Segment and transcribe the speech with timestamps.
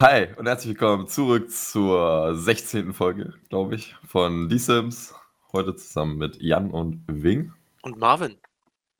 [0.00, 2.92] Hi und herzlich willkommen zurück zur 16.
[2.92, 5.12] Folge, glaube ich, von The Sims.
[5.52, 7.52] Heute zusammen mit Jan und Wing.
[7.82, 8.36] Und Marvin.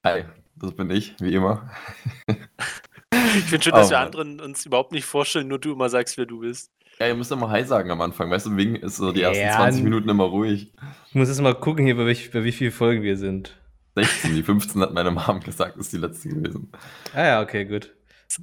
[0.04, 0.24] Hi,
[0.56, 1.70] das bin ich, wie immer.
[2.26, 6.18] ich finde schön, dass oh, wir anderen uns überhaupt nicht vorstellen, nur du immer sagst,
[6.18, 6.72] wer du bist.
[6.98, 8.28] Ja, ihr müsst immer Hi sagen am Anfang.
[8.28, 10.72] Weißt du, Wing ist so die ersten ja, 20 Minuten immer ruhig.
[11.10, 13.56] Ich muss jetzt mal gucken hier, bei, welch, bei wie vielen Folgen wir sind.
[13.94, 16.72] 16, die 15 hat meine Mom gesagt, ist die letzte gewesen.
[17.14, 17.94] Ah ja, okay, gut.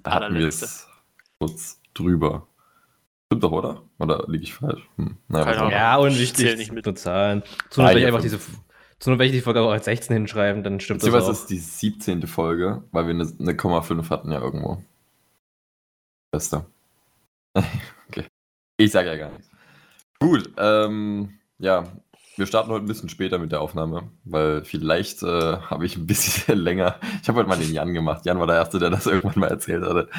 [0.04, 0.88] Da hatten wir es
[1.38, 2.48] kurz drüber.
[3.26, 3.82] Stimmt doch, oder?
[3.98, 4.88] Oder liege ich falsch?
[4.98, 5.18] Hm.
[5.28, 7.42] Naja, ja, unwichtig nicht mit Zahlen.
[7.72, 8.40] Zu nur, ich einfach diese,
[9.00, 11.28] zu nur, wenn ich die Folge auch als 16 hinschreiben, dann stimmt das auch.
[11.28, 12.28] Das ist die 17.
[12.28, 14.84] Folge, weil wir eine, eine 0,5 hatten ja irgendwo.
[16.32, 16.66] Beste.
[18.08, 18.26] okay.
[18.78, 19.50] Ich sage ja gar nichts.
[20.20, 21.86] Gut, ähm, ja,
[22.36, 26.06] wir starten heute ein bisschen später mit der Aufnahme, weil vielleicht äh, habe ich ein
[26.06, 27.00] bisschen länger.
[27.22, 28.26] Ich habe heute mal den Jan gemacht.
[28.26, 30.10] Jan war der Erste, der das irgendwann mal erzählt hatte.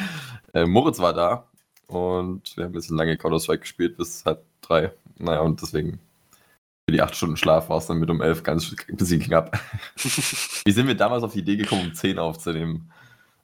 [0.55, 1.49] Äh, Moritz war da
[1.87, 4.93] und wir haben ein bisschen lange Counter-Strike gespielt bis halb drei.
[5.19, 6.01] Naja, und deswegen
[6.89, 9.59] für die acht Stunden Schlaf war es dann mit um elf ganz ein bisschen knapp.
[9.97, 12.93] Wie sind wir damals auf die Idee gekommen, um zehn aufzunehmen?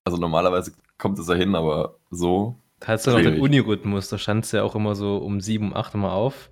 [0.04, 2.56] Also normalerweise kommt es ja hin, aber so.
[2.80, 5.70] Da hast du noch den Unirhythmus, da stand es ja auch immer so um sieben,
[5.70, 6.50] um acht immer auf.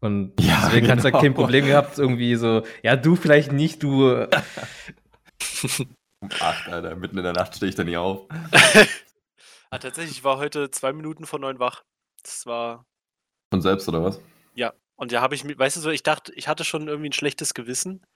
[0.00, 0.96] Und ja, deswegen genau.
[0.96, 4.26] hast du ja kein Problem gehabt, irgendwie so, ja, du vielleicht nicht, du.
[6.20, 8.26] um acht, Alter, mitten in der Nacht stehe ich da nie auf.
[9.70, 11.84] Ah, tatsächlich, ich war heute zwei Minuten vor neun wach.
[12.22, 12.86] Das war.
[13.50, 14.20] Von selbst, oder was?
[14.54, 14.72] Ja.
[14.96, 17.12] Und ja, habe ich mir, weißt du so, ich dachte, ich hatte schon irgendwie ein
[17.12, 18.06] schlechtes Gewissen,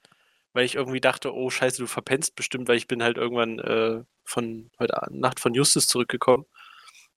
[0.52, 4.02] weil ich irgendwie dachte, oh scheiße, du verpennst bestimmt, weil ich bin halt irgendwann äh,
[4.24, 6.46] von heute Nacht von Justus zurückgekommen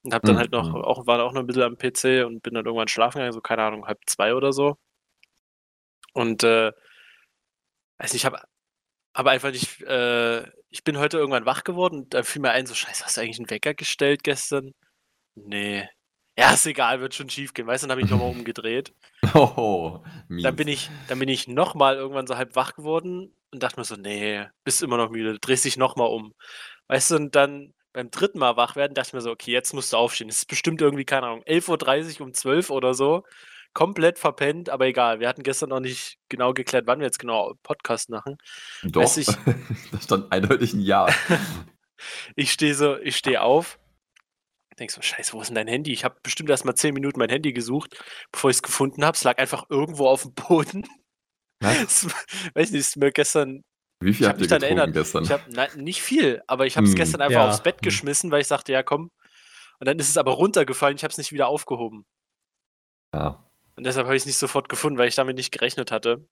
[0.03, 0.39] und habe dann mhm.
[0.39, 0.81] halt noch, mhm.
[0.81, 3.41] auch, war auch noch ein bisschen am PC und bin dann irgendwann schlafen gegangen, so
[3.41, 4.77] keine Ahnung, halb zwei oder so.
[6.13, 6.71] Und äh,
[7.97, 8.41] also ich habe
[9.13, 12.65] aber einfach nicht, äh, ich bin heute irgendwann wach geworden und da fiel mir ein,
[12.65, 14.73] so scheiße, hast du eigentlich einen Wecker gestellt gestern?
[15.35, 15.87] Nee.
[16.37, 18.93] Ja, ist egal, wird schon schief gehen, weißt du, dann habe ich nochmal umgedreht.
[19.35, 20.43] Oh, mies.
[20.43, 23.85] Dann bin ich, dann bin ich nochmal irgendwann so halb wach geworden und dachte mir
[23.85, 26.33] so, nee, bist immer noch müde, drehst dich nochmal um.
[26.87, 29.73] Weißt du, und dann beim dritten Mal wach werden, dachte ich mir so, okay, jetzt
[29.73, 30.27] musst du aufstehen.
[30.27, 33.23] Es ist bestimmt irgendwie, keine Ahnung, 11.30 Uhr um 12 oder so
[33.73, 35.19] komplett verpennt, aber egal.
[35.19, 38.37] Wir hatten gestern noch nicht genau geklärt, wann wir jetzt genau Podcast machen.
[38.83, 39.27] Doch, ich,
[39.91, 41.07] da stand eindeutig ein Ja.
[42.35, 43.79] ich stehe so, ich stehe auf,
[44.79, 45.91] denkst so, scheiße, wo ist denn dein Handy?
[45.91, 47.97] Ich habe bestimmt erst mal zehn Minuten mein Handy gesucht,
[48.31, 49.15] bevor ich es gefunden habe.
[49.15, 50.87] Es lag einfach irgendwo auf dem Boden.
[51.59, 52.07] Was?
[52.53, 53.63] weiß nicht, ist mir gestern
[54.01, 55.23] wie viel habt ihr getrunken erinnert, gestern?
[55.23, 57.49] Ich hab, na, nicht viel, aber ich habe es hm, gestern einfach ja.
[57.49, 57.83] aufs Bett hm.
[57.83, 59.11] geschmissen, weil ich sagte, ja komm.
[59.79, 62.05] Und dann ist es aber runtergefallen, ich habe es nicht wieder aufgehoben.
[63.13, 63.43] Ja.
[63.75, 66.27] Und deshalb habe ich es nicht sofort gefunden, weil ich damit nicht gerechnet hatte.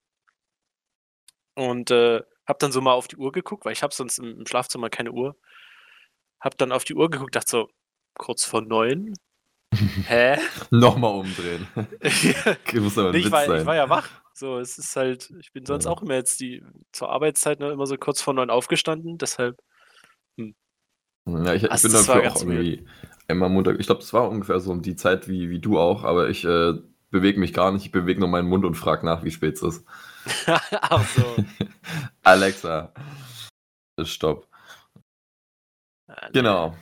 [1.54, 4.38] Und äh, habe dann so mal auf die Uhr geguckt, weil ich habe sonst im,
[4.38, 5.36] im, Schlafzimmer keine Uhr.
[6.40, 7.68] Habe dann auf die Uhr geguckt, dachte so,
[8.14, 9.14] kurz vor neun.
[10.06, 10.38] Hä?
[10.70, 11.66] Nochmal umdrehen.
[12.74, 14.08] Muss aber nee, ich, war, ich war ja wach.
[14.34, 15.90] So, es ist halt, ich bin sonst ja.
[15.90, 19.62] auch immer jetzt die zur Arbeitszeit noch immer so kurz vor neun aufgestanden, deshalb.
[20.38, 20.54] Hm.
[21.26, 22.86] Ja, ich, ich bin dafür auch irgendwie
[23.28, 23.78] immer Montag.
[23.78, 26.44] Ich glaube, das war ungefähr so um die Zeit wie, wie du auch, aber ich
[26.44, 26.74] äh,
[27.12, 29.62] bewege mich gar nicht, ich bewege nur meinen Mund und frage nach, wie spät es
[29.62, 29.86] ist.
[30.46, 31.36] Ach so.
[32.22, 32.92] Alexa,
[34.02, 34.48] stopp.
[36.08, 36.76] Ah, genau.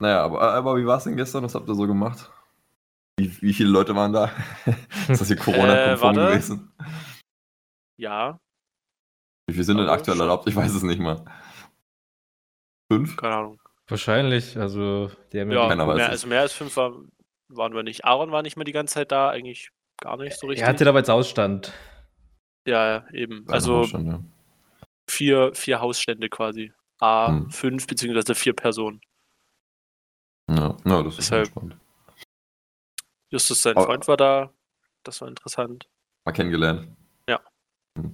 [0.00, 1.44] Naja, aber, aber wie war es denn gestern?
[1.44, 2.30] Was habt ihr so gemacht?
[3.18, 4.30] Wie, wie viele Leute waren da?
[5.08, 6.72] ist das hier Corona-konform äh, gewesen?
[7.98, 8.38] Ja.
[9.48, 10.48] Wie viele sind denn aktuell erlaubt?
[10.48, 11.24] Ich weiß es nicht mal.
[12.92, 13.16] Fünf?
[13.16, 13.60] Keine Ahnung.
[13.88, 16.92] Wahrscheinlich, also der ja, mehr, also mehr als fünf war
[17.48, 18.04] waren wir nicht.
[18.04, 19.70] Aaron war nicht mehr die ganze Zeit da, eigentlich
[20.00, 20.62] gar nicht so richtig.
[20.62, 21.72] Er hatte dabei jetzt Ausstand.
[22.66, 23.46] Ja, eben.
[23.48, 24.20] Also Hausstand, ja.
[25.08, 26.72] Vier, vier Hausstände quasi.
[27.00, 27.50] A, hm.
[27.50, 29.00] fünf beziehungsweise vier Personen.
[30.50, 31.76] Ja, ja das ist halt spannend.
[33.30, 34.52] Justus, sein Freund war da.
[35.02, 35.88] Das war interessant.
[36.24, 36.88] Mal kennengelernt.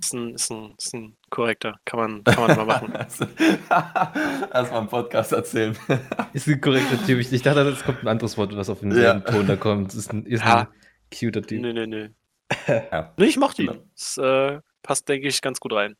[0.01, 1.79] Ist ein, ist ein, ist ein korrekter.
[1.85, 2.93] Kann man, kann man mal machen.
[4.53, 5.77] Erstmal einen Podcast erzählen.
[6.33, 7.21] ist ein korrekter Typ.
[7.21, 9.21] Ich dachte, es kommt ein anderes Wort, was auf den ja.
[9.21, 9.95] Ton da kommt.
[9.95, 10.67] Ist ein, ist ein
[11.13, 11.61] cuter Typ.
[11.61, 12.11] Nee, nee, nee.
[12.67, 13.13] ja.
[13.17, 13.81] Nee, ich mochte ihn.
[13.95, 15.97] Das äh, passt, denke ich, ganz gut rein.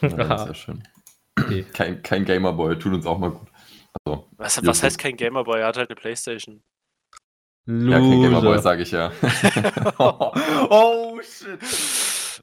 [0.00, 0.82] Ja, sehr schön.
[1.38, 1.64] Okay.
[1.72, 3.48] Kein, kein Gamerboy, tut uns auch mal gut.
[4.04, 5.60] Also, was, was heißt kein Gamerboy?
[5.60, 6.62] Er hat halt eine Playstation.
[7.66, 7.90] Loser.
[7.90, 9.12] Ja, kein Gamerboy, sage ich ja.
[9.98, 10.32] oh,
[10.70, 11.58] oh, shit.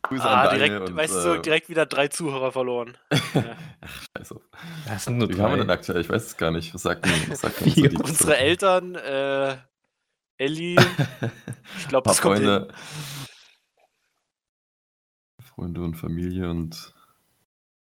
[0.04, 2.98] Grüße ah, an direkt, und, weißt du, so, äh, direkt wieder drei Zuhörer verloren.
[3.12, 4.42] Ach, scheiße.
[4.88, 6.02] Das sind nur Wie haben wir denn aktuell?
[6.02, 6.74] Ich weiß es gar nicht.
[6.74, 9.58] Was sagt denn, was sagt denn Unsere Eltern, äh,
[10.38, 10.80] Ellie,
[11.78, 12.74] ich glaube, das kommt Freunde, hin.
[15.44, 16.94] Freunde und Familie und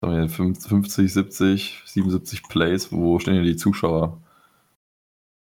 [0.02, 2.92] 50, 70, 77 Plays.
[2.92, 4.20] Wo stehen hier die Zuschauer?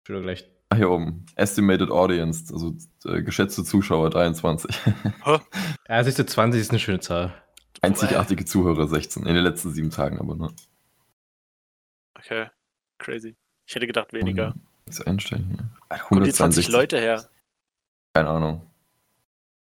[0.04, 1.24] Ich will gleich Ah, hier oben.
[1.36, 2.76] Estimated Audience, also
[3.06, 4.76] äh, geschätzte Zuschauer 23.
[5.88, 7.32] Ja, siehst du, 20 ist eine schöne Zahl.
[7.82, 9.28] Einzigartige Zuhörer 16.
[9.28, 10.50] In den letzten sieben Tagen aber, ne?
[12.18, 12.48] Okay,
[12.98, 13.36] crazy.
[13.68, 14.56] Ich hätte gedacht weniger.
[14.86, 15.70] Nichts einstellen.
[15.92, 15.98] Ja.
[16.00, 17.30] Kommen die 20 Leute her?
[18.16, 18.66] Keine Ahnung.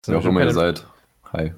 [0.08, 0.88] Wer auch immer ihr seid.
[1.34, 1.54] Hi.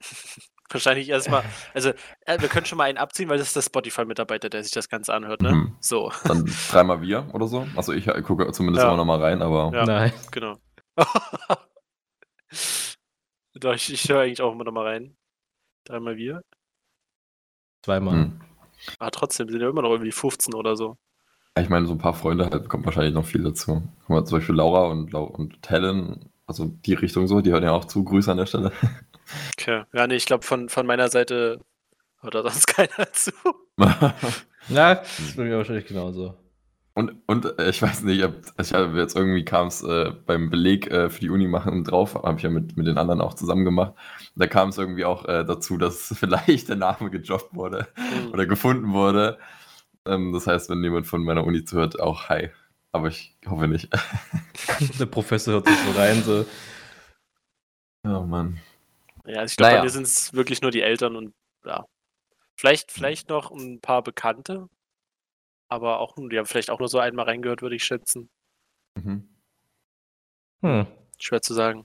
[0.70, 1.42] Wahrscheinlich erstmal.
[1.74, 1.90] Also,
[2.26, 4.88] äh, wir können schon mal einen abziehen, weil das ist der Spotify-Mitarbeiter, der sich das
[4.88, 5.52] Ganze anhört, ne?
[5.52, 5.76] Mhm.
[5.80, 7.66] So, Dann dreimal wir oder so.
[7.76, 8.88] Also ich äh, gucke zumindest Ja.
[8.88, 9.84] immer noch mal rein, aber Ja.
[9.84, 10.12] Nein.
[10.30, 10.56] genau.
[13.54, 15.16] Doch, ich, ich höre eigentlich auch immer noch mal rein.
[15.84, 16.42] Dreimal wir.
[17.82, 18.14] Zweimal.
[18.14, 18.40] hm.
[18.98, 20.96] Aber trotzdem sind ja immer noch irgendwie 15 oder so.
[21.58, 23.82] Ich meine, so ein paar Freunde halt, kommt wahrscheinlich noch viel dazu.
[24.00, 27.72] Guck mal, zum Beispiel Laura und, und Helen, also die Richtung so, die hören ja
[27.72, 28.04] auch zu.
[28.04, 28.72] Grüße an der Stelle.
[29.58, 29.84] Okay.
[29.92, 31.60] Ja, nee, ich glaube, von, von meiner Seite
[32.20, 33.32] hört da sonst keiner zu.
[34.68, 36.34] Ja, das ist bei mir wahrscheinlich genauso.
[36.94, 40.50] und, und äh, ich weiß nicht, ob, ich habe jetzt irgendwie kam es äh, beim
[40.50, 43.34] Beleg äh, für die Uni machen drauf, habe ich ja mit, mit den anderen auch
[43.34, 43.94] zusammen gemacht.
[44.34, 48.32] Da kam es irgendwie auch äh, dazu, dass vielleicht der Name gejobbt wurde Mhm.
[48.32, 49.38] oder gefunden wurde.
[50.04, 52.50] Ähm, das heißt, wenn jemand von meiner Uni zuhört, auch hi.
[52.90, 53.88] Aber ich hoffe nicht.
[54.98, 56.44] Der Professor hört sich so rein, so.
[58.04, 58.58] Oh Mann.
[59.26, 59.80] Ja, also ich glaube, Naja.
[59.80, 61.34] bei mir sind es wirklich nur die Eltern und
[61.64, 61.84] ja.
[62.56, 64.68] Vielleicht, vielleicht noch ein paar Bekannte,
[65.68, 68.30] aber auch, die haben vielleicht auch nur so einmal reingehört, würde ich schätzen.
[68.94, 69.28] Mhm.
[70.62, 70.86] Hm.
[71.18, 71.84] Schwer zu sagen.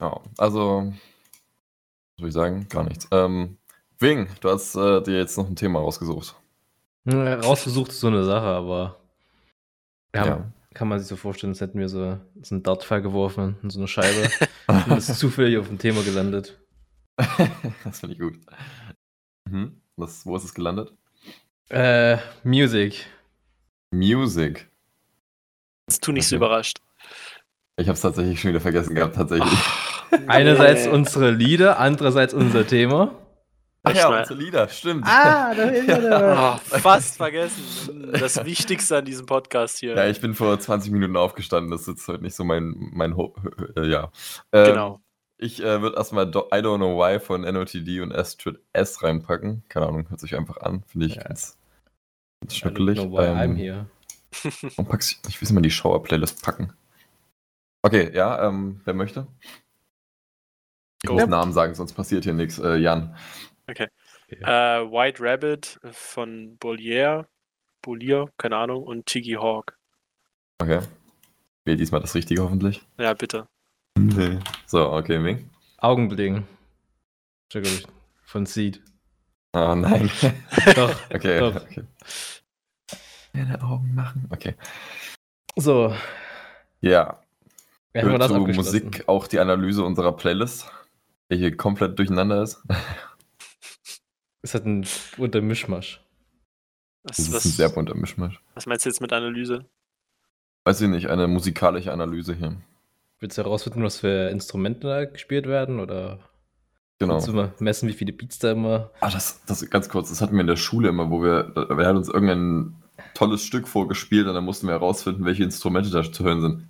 [0.00, 2.68] Ja, also, was soll ich sagen?
[2.68, 3.08] Gar nichts.
[3.10, 3.58] Ähm,
[3.98, 6.34] Wing, du hast äh, dir jetzt noch ein Thema rausgesucht.
[7.04, 8.98] Ja, Rausgesucht ist so eine Sache, aber.
[10.14, 10.52] Ja, Ja.
[10.76, 13.78] Kann man sich so vorstellen, als hätten wir so, so einen Dartpfeil geworfen in so
[13.80, 14.28] eine Scheibe
[14.66, 16.60] und ist zufällig auf ein Thema gelandet.
[17.84, 18.34] das finde ich gut.
[19.48, 19.80] Mhm.
[19.96, 20.92] Was, wo ist es gelandet?
[21.70, 23.06] Äh, Music.
[23.90, 24.68] Music.
[25.86, 26.44] Bist du nicht so Okay.
[26.44, 26.78] überrascht?
[27.78, 29.58] Ich habe es tatsächlich schon wieder vergessen gehabt, tatsächlich.
[30.26, 30.90] Einerseits Nee.
[30.90, 33.14] unsere Lieder, andererseits unser Thema.
[33.88, 35.04] Ach ja, unsere Lieder, stimmt.
[35.06, 38.10] Ah, da ist Ah, fast vergessen.
[38.12, 39.94] Das Wichtigste an diesem Podcast hier.
[39.94, 43.16] Ja, ich bin vor 20 Minuten aufgestanden, das ist jetzt heute nicht so mein, mein
[43.16, 43.34] Ho
[43.76, 44.10] äh, ja.
[44.52, 45.00] Ähm, genau.
[45.38, 49.62] Ich äh, würde erstmal Do I Don't Know Why von NOTD und Astrid S reinpacken.
[49.68, 51.22] Keine Ahnung, hört sich einfach an, finde ich Ja.
[51.24, 51.56] ganz,
[52.40, 52.98] ganz I don't schnuckelig.
[52.98, 53.86] know why I'm Ähm, here.
[54.76, 56.72] Und packst, ich will mal die Shower-Playlist packen.
[57.82, 59.26] Okay, ja, ähm, wer möchte?
[61.04, 62.58] Ich muss Namen sagen, sonst passiert hier nichts.
[62.58, 63.14] Äh, Jan.
[63.68, 67.26] Äh, White Rabbit von Bollier,
[67.82, 69.76] Bollier, keine Ahnung, und Tiggy Hawk.
[70.58, 70.80] Okay.
[71.64, 72.82] Wähl diesmal das Richtige hoffentlich.
[72.98, 73.48] Ja, bitte.
[73.98, 74.38] Nee.
[74.66, 75.50] So, okay, Wing.
[75.78, 76.46] Augenblicken.
[78.24, 78.82] Von Seed.
[79.52, 80.10] Oh nein.
[80.76, 80.94] Doch.
[81.14, 81.56] Okay, Doch.
[81.56, 81.84] okay.
[83.32, 84.26] Deine Augen machen.
[84.30, 84.54] Okay.
[85.56, 85.94] So,
[86.80, 87.20] Ja.
[87.92, 88.38] wir haben Hört zu.
[88.38, 90.70] Musik auch die Analyse unserer Playlist,
[91.30, 92.62] die hier komplett durcheinander ist.
[94.46, 96.00] Es hat ein bunter Mischmasch.
[97.02, 98.40] Was, Das ist was, ein sehr bunter Mischmasch.
[98.54, 99.64] was meinst du jetzt mit Analyse?
[100.64, 102.56] Weiß ich nicht, eine musikalische Analyse hier.
[103.18, 105.80] Willst du herausfinden, was für Instrumente da gespielt werden?
[105.80, 106.20] Oder
[107.00, 107.14] Genau.
[107.14, 108.90] willst du mal messen, wie viele Beats da immer?
[109.00, 111.84] Ah, das, das ganz kurz, das hatten wir in der Schule immer, wo wir, wir
[111.84, 112.76] haben uns irgendein
[113.14, 116.68] tolles Stück vorgespielt und dann mussten wir herausfinden, welche Instrumente da zu hören sind.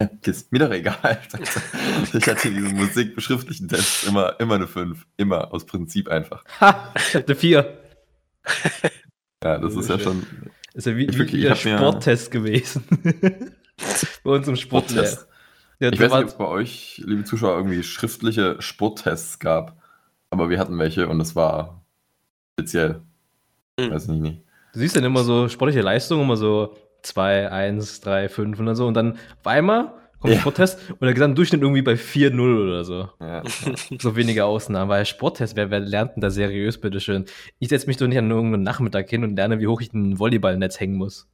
[0.00, 1.18] Ja, Ist mir doch egal.
[2.12, 5.06] Ich hatte diesen musikbeschriftlichen Test immer, immer eine 5.
[5.16, 6.44] Immer, aus Prinzip einfach.
[6.60, 6.92] Ha!
[6.96, 7.78] Ich eine 4.
[9.42, 10.26] Ja, das ist ja schon
[10.74, 12.84] Ist ja wie, Ich wie wirklich- ich der mir- Sporttest gewesen.
[14.24, 14.56] Bei uns im.
[14.56, 15.26] Sporttest.
[15.78, 19.76] Ja, Ich weiß nicht, ob es bei euch, liebe Zuschauer, irgendwie schriftliche Sporttests gab.
[20.30, 21.84] Aber wir hatten welche und es war
[22.58, 23.02] speziell.
[23.78, 23.90] Hm.
[23.90, 24.42] Weiß nicht, nicht.
[24.72, 26.74] Du siehst dann immer so sportliche Leistungen, immer so
[27.06, 28.86] 2, 1, 3, 5 und dann so.
[28.86, 29.84] Und dann auf einmal
[30.18, 30.40] kommt der Ja.
[30.40, 33.08] Sporttest und der Gesamtdurchschnitt irgendwie bei 4-0 oder so.
[33.20, 33.42] Ja.
[34.00, 34.88] So wenige Ausnahmen.
[34.90, 37.24] Weil Sporttest, wer, wer lernt denn da seriös, bitteschön?
[37.58, 40.18] Ich setze mich doch nicht an irgendeinen Nachmittag hin und lerne, wie hoch ich ein
[40.18, 41.28] Volleyballnetz hängen muss.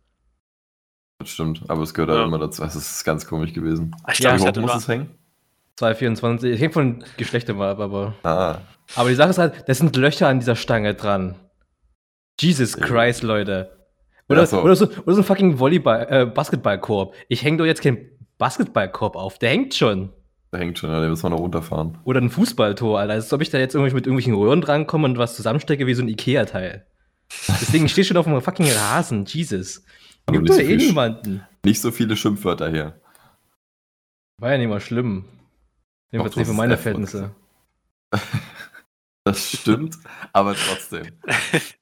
[1.18, 2.26] Das stimmt, aber es gehört halt Ja.
[2.26, 2.64] immer dazu.
[2.64, 3.94] Es ist ganz komisch gewesen.
[4.10, 5.10] Ich Ja, glaube, Wie ich muss es hängen?
[5.78, 6.56] 2,24.
[6.58, 8.14] Hängt von Geschlechter mal ab, aber.
[8.24, 8.58] Ah,
[8.96, 11.36] Aber die Sache ist halt, das sind Löcher an dieser Stange dran.
[12.40, 12.84] Jesus Ja.
[12.84, 13.70] Christ, Leute.
[14.28, 14.62] Oder, so.
[14.62, 17.14] oder, so, oder so ein fucking Volleyball, äh, Basketballkorb.
[17.28, 17.98] Ich hänge doch jetzt keinen
[18.38, 20.10] Basketballkorb auf, der hängt schon.
[20.50, 21.98] da hängt schon, da müssen wir noch runterfahren.
[22.04, 23.14] Oder ein Fußballtor, Alter.
[23.14, 26.02] Als ob ich da jetzt irgendwie mit irgendwelchen Röhren drankomme und was zusammenstecke wie so
[26.02, 26.86] ein Ikea-Teil.
[27.48, 29.24] Deswegen stehe ich schon auf einem fucking Rasen.
[29.26, 29.84] Jesus.
[30.26, 31.46] Gibt nicht doch so eh niemanden.
[31.64, 33.00] Nicht so viele Schimpfwörter hier.
[34.38, 35.24] War ja nicht mal schlimm.
[36.10, 37.34] Jedenfalls nicht für meine Verhältnisse.
[39.24, 39.98] Das stimmt,
[40.32, 41.06] aber trotzdem.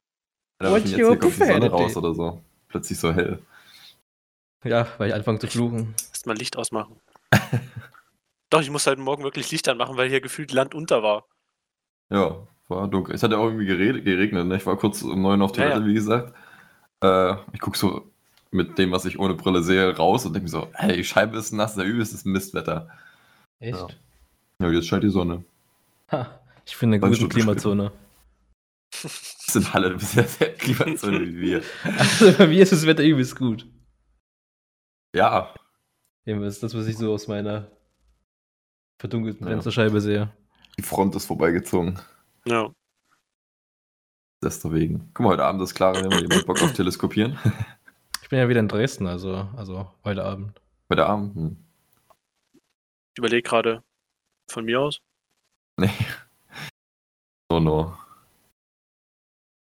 [0.60, 2.40] Da What jetzt your hier kommt die raus oder so.
[2.68, 3.38] Plötzlich so hell.
[4.62, 5.94] Ja, weil ich anfange zu fluchen.
[6.10, 6.96] Erstmal Licht ausmachen.
[8.50, 11.24] Doch, ich muss heute Morgen wirklich Licht anmachen, weil hier gefühlt Land unter war.
[12.10, 12.36] Ja,
[12.68, 13.14] war dunkel.
[13.14, 14.46] Es hat ja auch irgendwie geregnet.
[14.46, 14.56] Ne?
[14.56, 15.86] Ich war kurz um neun auf Toilette, Ja, ja.
[15.86, 16.34] wie gesagt.
[17.02, 18.10] Äh, ich gucke so
[18.50, 21.38] mit dem, was ich ohne Brille sehe, raus und denke mir so, hey, die Scheibe
[21.38, 22.88] ist nass, der übelstes Mistwetter.
[23.60, 23.78] Echt?
[23.78, 23.86] Ja.
[24.60, 25.42] Ja, jetzt scheint die Sonne.
[26.12, 27.84] Ha, ich finde eine gute Klimazone.
[27.84, 27.92] Das
[28.94, 31.62] sind alle sehr, sehr Klimazone wie wir.
[31.98, 33.66] Also bei mir ist das Wetter übelst gut.
[35.14, 35.52] Ja,
[36.26, 37.70] Eben, das ist das, was ich so aus meiner
[39.00, 39.52] verdunkelten Ja.
[39.54, 40.30] Fensterscheibe sehe.
[40.78, 41.98] die Front ist vorbeigezogen.
[42.44, 42.70] Ja.
[44.42, 45.10] Deswegen.
[45.14, 47.38] Guck mal, heute Abend ist klar, wenn wir jemand Bock auf Teleskopieren.
[48.22, 50.60] Ich bin ja wieder in Dresden, also, also heute Abend.
[50.90, 51.34] Heute Abend?
[51.34, 51.64] Hm.
[52.52, 53.82] Ich überlege gerade
[54.50, 55.00] von mir aus.
[55.76, 55.90] Nee.
[57.48, 57.96] Oh no.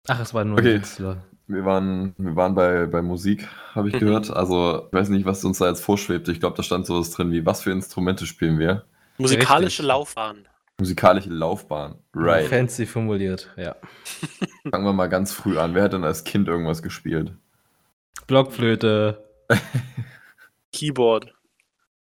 [0.07, 0.75] Ach, es war nur Okay.
[0.75, 1.01] Witz.
[1.49, 3.99] Wir waren, wir waren bei, bei Musik, habe ich Mhm.
[3.99, 4.29] gehört.
[4.31, 6.27] Also, ich weiß nicht, was uns da jetzt vorschwebt.
[6.27, 8.83] Ich glaube, da stand sowas drin wie, was für Instrumente spielen wir?
[9.17, 9.85] Musikalische Richtig.
[9.85, 10.47] Laufbahn.
[10.79, 11.95] Musikalische Laufbahn.
[12.13, 12.47] Right.
[12.47, 13.75] Fancy formuliert, ja.
[14.69, 15.73] Fangen wir mal ganz früh an.
[15.73, 17.31] Wer hat denn als Kind irgendwas gespielt?
[18.27, 19.23] Blockflöte.
[20.73, 21.33] Keyboard.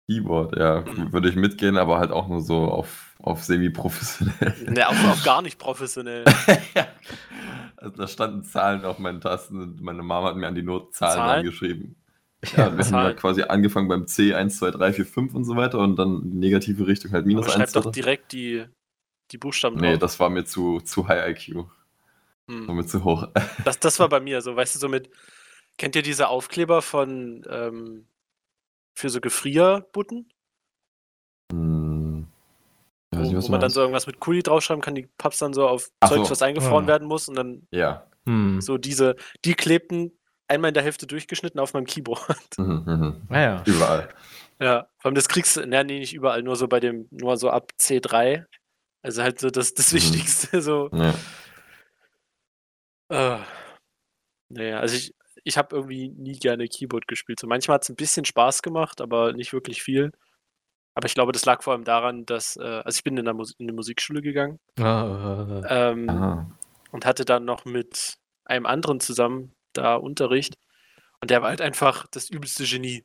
[0.06, 0.84] Keyboard, ja.
[1.12, 4.54] Würde ich mitgehen, aber halt auch nur so auf, auf semi-professionell.
[4.68, 6.24] Ne, auch, auch gar nicht professionell.
[6.74, 6.86] ja.
[7.76, 11.16] Also da standen Zahlen auf meinen Tasten und meine Mama hat mir an die Notzahlen
[11.18, 11.38] Zahlen?
[11.40, 11.96] angeschrieben.
[12.44, 13.16] Ja, wir haben ja Zahlen.
[13.16, 16.86] quasi angefangen beim C 1, 2, 3, 4, 5 und so weiter und dann negative
[16.86, 17.72] Richtung halt minus Aber 1.
[17.72, 18.64] schreib doch direkt die,
[19.30, 19.98] die Buchstaben Nee, drauf.
[20.00, 21.64] das war mir zu, zu high IQ.
[22.48, 22.68] Hm.
[22.68, 23.26] War mir zu hoch.
[23.64, 25.08] Das, das war bei mir so, weißt du, so mit.
[25.78, 28.06] Kennt ihr diese Aufkleber von ähm,
[28.94, 30.28] für so Gefrierbutten?
[31.52, 32.26] Hm.
[33.10, 35.38] Weiß Wo, nicht, was wo man dann so irgendwas mit Kuli draufschreiben kann, die Paps
[35.38, 36.30] dann so auf Ach Zeugs, so.
[36.32, 36.88] was eingefroren Ah.
[36.88, 38.06] werden muss und dann Ja.
[38.26, 38.60] Hm.
[38.60, 40.12] so diese, die klebten
[40.48, 42.20] einmal in der Hälfte durchgeschnitten auf meinem Keyboard.
[42.58, 43.22] Mhm, mhm.
[43.28, 43.62] Ah ja.
[43.66, 44.08] Überall.
[44.60, 47.36] Ja, vor allem das kriegst du, ne, nee, nicht überall, nur so bei dem, nur
[47.36, 48.44] so ab C3.
[49.02, 49.96] Also halt so das, das Mhm.
[49.96, 50.90] Wichtigste, so.
[50.92, 51.14] Ja.
[53.10, 53.38] Äh,
[54.48, 55.12] naja, also ich,
[55.44, 57.38] ich habe irgendwie nie gerne Keyboard gespielt.
[57.38, 60.10] So manchmal hat es ein bisschen Spaß gemacht, aber nicht wirklich viel.
[60.94, 63.34] Aber ich glaube, das lag vor allem daran, dass, äh, also ich bin in, der
[63.34, 66.58] Mus in eine Musikschule gegangen Ah, äh, ähm, Aha.
[66.92, 70.56] und hatte dann noch mit einem anderen zusammen da Unterricht.
[71.20, 73.04] Und der war halt einfach das übelste Genie.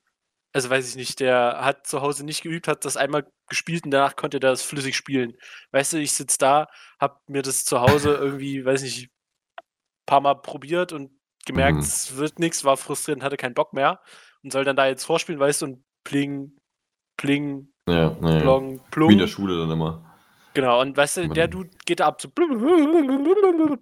[0.53, 3.91] Also weiß ich nicht, der hat zu Hause nicht geübt, hat das einmal gespielt und
[3.91, 5.33] danach konnte der das flüssig spielen.
[5.71, 6.67] Weißt du, ich sitze da,
[6.99, 9.09] hab mir das zu Hause irgendwie, weiß nicht,
[9.57, 9.65] ein
[10.05, 11.83] paar Mal probiert und gemerkt, Mhm.
[11.83, 13.99] es wird nichts, war frustrierend, hatte keinen Bock mehr
[14.43, 16.53] und soll dann da jetzt vorspielen, weißt du, und pling,
[17.17, 18.39] pling, Ja, ja, ja.
[18.41, 19.17] plong, Wie in plung.
[19.17, 20.05] der Schule dann immer.
[20.55, 22.27] Genau, und weißt du, der Dude geht da ab so,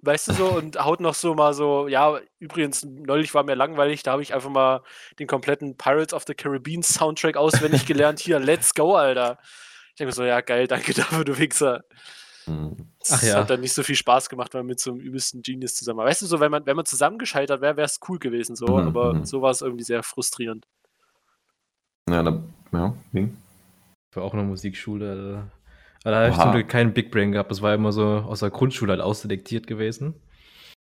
[0.01, 4.03] weißt du so, und haut noch so mal so, ja, übrigens, neulich war mir langweilig,
[4.03, 4.81] da habe ich einfach mal
[5.17, 8.19] den kompletten Pirates of the Caribbean Soundtrack auswendig gelernt.
[8.19, 9.37] Hier, let's go, Alter.
[9.91, 11.83] Ich denke mir so, ja, geil, danke dafür, du Wichser.
[12.99, 13.35] Das Ach ja.
[13.39, 15.99] hat dann nicht so viel Spaß gemacht, weil man mit so einem übelsten Genius zusammen
[15.99, 16.05] war.
[16.05, 18.87] Weißt du, so, wenn man, wenn man zusammengescheitert wäre, wäre es cool gewesen, so, Mhm,
[18.87, 19.25] aber mhm.
[19.25, 20.65] so war es irgendwie sehr frustrierend.
[22.09, 23.37] Ja, da, ja, ging.
[24.13, 25.45] war auch eine Musikschule.
[26.03, 27.51] äh, Aber da habe ich zum Glück keinen Big Brain gehabt.
[27.51, 30.15] Das war immer so aus der Grundschule halt ausselektiert gewesen.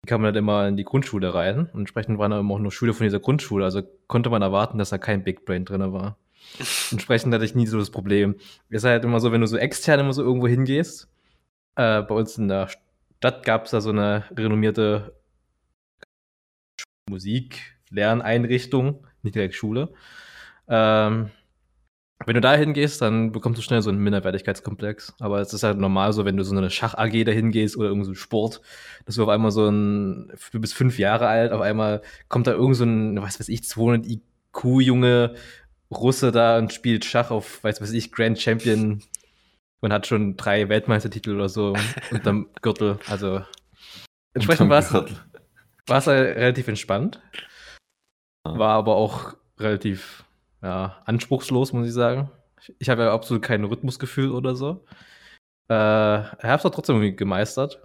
[0.06, 1.70] Die kam dann immer in die Grundschule rein.
[1.74, 3.66] Und entsprechend waren da immer auch nur Schüler von dieser Grundschule.
[3.66, 6.18] Also konnte man erwarten, dass da kein Big Brain drin war.
[6.92, 8.36] Entsprechend hatte ich nie so das Problem.
[8.70, 11.10] Es ist halt immer so, wenn du so extern immer so irgendwo hingehst.
[11.78, 15.14] Äh, bei uns in der Stadt gab es da so eine renommierte
[17.10, 19.94] Musiklerneinrichtung, nicht direkt Schule.
[20.68, 21.30] Ähm,
[22.26, 25.14] wenn du da hingehst, dann bekommst du schnell so einen Minderwertigkeitskomplex.
[25.20, 28.16] Aber es ist halt normal so, wenn du so eine Schach-AG dahin gehst oder irgendein
[28.16, 28.62] so Sport,
[29.06, 32.54] dass du auf einmal so ein, du bist fünf Jahre alt, auf einmal kommt da
[32.54, 35.36] irgend so ein, was weiß ich, 200 IQ-Junge
[35.92, 39.04] Russe da und spielt Schach auf, weiß was ich, Grand Champion
[39.82, 41.76] und hat schon drei Weltmeistertitel oder so
[42.12, 43.00] unterm Gürtel.
[43.08, 43.42] Also
[44.34, 47.22] entsprechend war es halt relativ entspannt.
[48.44, 50.24] War aber auch relativ
[50.62, 52.32] ja, anspruchslos, muss ich sagen.
[52.80, 54.86] Ich, habe ja absolut kein Rhythmusgefühl oder so.
[55.70, 57.82] Äh, habe es auch trotzdem gemeistert.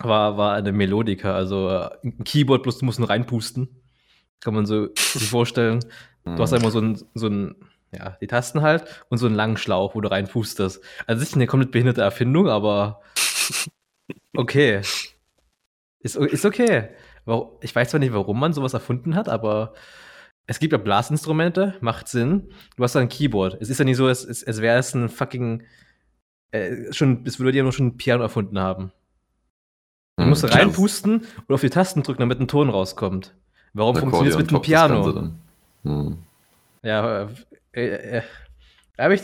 [0.00, 3.68] War, war eine Melodika, also äh, ein Keyboard, bloß du musst nur reinpusten.
[4.40, 5.80] Kann man so sich vorstellen.
[6.24, 7.56] Du hast einmal so ein, so ein,
[7.92, 10.82] ja, die Tasten halt und so einen langen Schlauch, wo du reinpustest.
[11.06, 13.00] Also sicher eine komplett behinderte Erfindung, aber
[14.36, 14.80] okay.
[16.00, 16.88] Ist, ist okay.
[17.60, 19.74] Ich weiß zwar nicht, warum man sowas erfunden hat, aber
[20.46, 22.52] es gibt ja Blasinstrumente, macht Sinn.
[22.76, 23.58] Du hast da ein Keyboard.
[23.60, 25.62] Es ist ja nicht so, als, als, wäre es ein fucking.
[26.50, 28.92] Äh, schon, es würde ja nur schon ein Piano erfunden haben.
[30.16, 30.58] Du Hm, musst klar.
[30.60, 33.34] reinpusten und auf die Tasten drücken, damit ein Ton rauskommt.
[33.72, 35.12] Warum funktioniert es mit dem das Piano?
[35.12, 35.38] dann.
[35.84, 36.18] Hm.
[36.82, 37.28] Ja,
[37.72, 38.22] äh, äh, äh,
[38.98, 39.22] hab ich,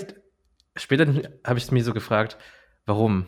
[0.76, 1.06] später
[1.44, 2.36] habe ich mich so gefragt,
[2.86, 3.26] warum?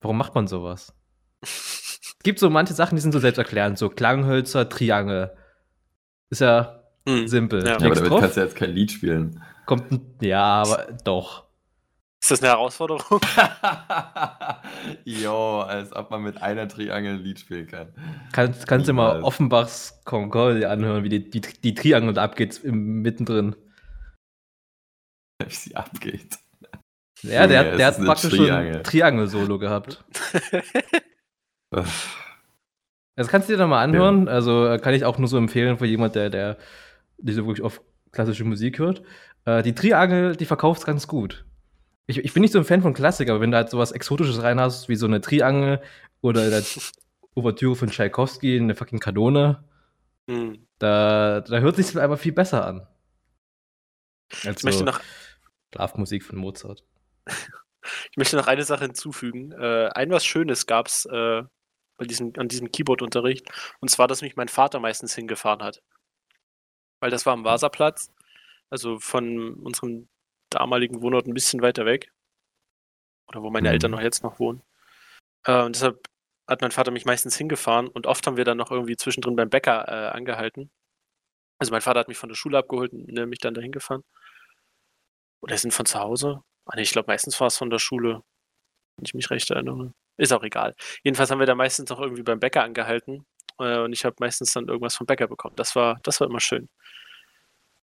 [0.00, 0.94] Warum macht man sowas?
[1.42, 5.36] Es gibt so manche Sachen, die sind so selbsterklärend, so Klanghölzer, Triangel.
[6.30, 7.26] Ist ja Hm.
[7.26, 7.60] simpel.
[7.62, 7.70] Ja.
[7.70, 9.42] Ja, aber damit drauf, kannst du jetzt kein Lied spielen.
[9.66, 11.44] kommt ein, ja, aber doch.
[12.20, 13.20] Ist das eine Herausforderung?
[15.04, 17.88] jo, als ob man mit einer Triangel ein Lied spielen kann.
[18.30, 19.22] Kannst, kannst du mal.
[19.24, 23.56] Offenbachs Concorde anhören, wie die, die, die Triangel abgeht im, mittendrin.
[25.48, 26.38] Wie sie abgeht.
[27.22, 28.76] Ja, der, Junge, der es hat eine praktisch schon Triangel.
[28.76, 30.04] ein Triangel-Solo gehabt.
[33.14, 34.28] Das kannst du dir doch mal anhören.
[34.28, 36.56] Also äh, kann ich auch nur so empfehlen für jemand, der, der
[37.18, 39.02] nicht so wirklich oft klassische Musik hört.
[39.44, 41.44] Äh, die Triangel, die verkauft ganz gut.
[42.06, 44.42] Ich, ich bin nicht so ein Fan von Klassik, aber wenn du halt sowas Exotisches
[44.42, 45.80] rein hast, wie so eine Triangel
[46.22, 46.62] oder der
[47.34, 49.64] Ouvertüre von Tchaikovsky, eine fucking Kanone,
[50.30, 50.66] Hm.
[50.78, 52.86] da, da hört sich einfach viel besser an.
[54.46, 55.00] Als Ich möchte so noch
[55.72, 56.84] Schlafmusik von Mozart.
[58.10, 59.52] Ich möchte noch eine Sache hinzufügen.
[59.52, 61.42] Äh, ein was Schönes gab es äh,
[61.96, 63.48] bei diesem, an diesem Keyboard-Unterricht.
[63.80, 65.82] Und zwar, dass mich mein Vater meistens hingefahren hat.
[67.00, 68.12] Weil das war am Vasaplatz,
[68.70, 70.08] also von unserem
[70.50, 72.12] damaligen Wohnort ein bisschen weiter weg.
[73.28, 73.72] Oder wo meine Mhm.
[73.72, 74.62] Eltern noch jetzt noch wohnen.
[75.44, 76.06] Äh, und deshalb
[76.46, 79.48] hat mein Vater mich meistens hingefahren und oft haben wir dann noch irgendwie zwischendrin beim
[79.48, 80.70] Bäcker äh, angehalten.
[81.58, 84.04] Also mein Vater hat mich von der Schule abgeholt und äh, mich dann dahin gefahren.
[85.42, 86.42] Oder sind von zu Hause?
[86.66, 88.22] Ah, nee, ich glaube, meistens war es von der Schule,
[88.96, 89.92] wenn ich mich recht erinnere.
[90.16, 90.74] Ist auch egal.
[91.02, 93.26] Jedenfalls haben wir da meistens noch irgendwie beim Bäcker angehalten
[93.58, 95.56] äh, und ich habe meistens dann irgendwas vom Bäcker bekommen.
[95.56, 96.68] Das war, das war immer schön.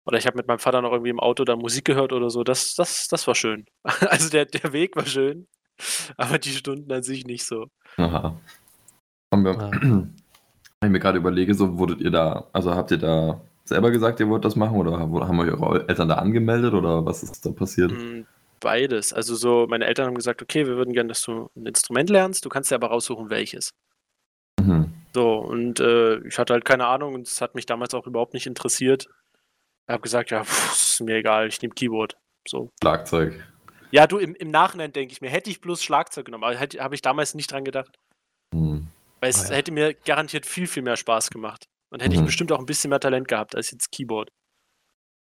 [0.05, 2.43] Oder ich habe mit meinem Vater noch irgendwie im Auto da Musik gehört oder so.
[2.43, 3.67] Das, das, das war schön.
[4.09, 5.47] Also der, der Weg war schön,
[6.17, 7.67] aber die Stunden an sich nicht so.
[7.99, 8.41] Aha.
[9.33, 9.71] Haben wir, Ja.
[10.81, 14.21] Wenn ich mir gerade überlege, so wurdet ihr da, also habt ihr da selber gesagt,
[14.21, 17.51] ihr wollt das machen oder haben euch eure Eltern da angemeldet oder was ist da
[17.51, 17.93] passiert?
[17.93, 18.23] Mm,
[18.61, 19.13] Beides.
[19.13, 22.45] Also so, meine Eltern haben gesagt, okay, wir würden gerne, dass du ein Instrument lernst.
[22.45, 23.73] Du kannst dir aber raussuchen, welches.
[24.61, 24.93] Mhm.
[25.15, 28.35] So, und äh, ich hatte halt keine Ahnung und es hat mich damals auch überhaupt
[28.35, 29.09] nicht interessiert.
[29.89, 32.17] Ich habe gesagt, ja, pff, ist mir egal, ich nehme Keyboard.
[32.47, 32.71] So.
[32.83, 33.45] Schlagzeug.
[33.91, 36.95] Ja, du, im, im Nachhinein denke ich mir, hätte ich bloß Schlagzeug genommen, aber habe
[36.95, 37.99] ich damals nicht dran gedacht.
[38.55, 38.87] Hm.
[39.21, 39.57] Weil es Ah, ja.
[39.57, 41.69] hätte mir garantiert viel, viel mehr Spaß gemacht.
[41.93, 42.21] Und hätte Mhm.
[42.23, 44.31] ich bestimmt auch ein bisschen mehr Talent gehabt als jetzt Keyboard.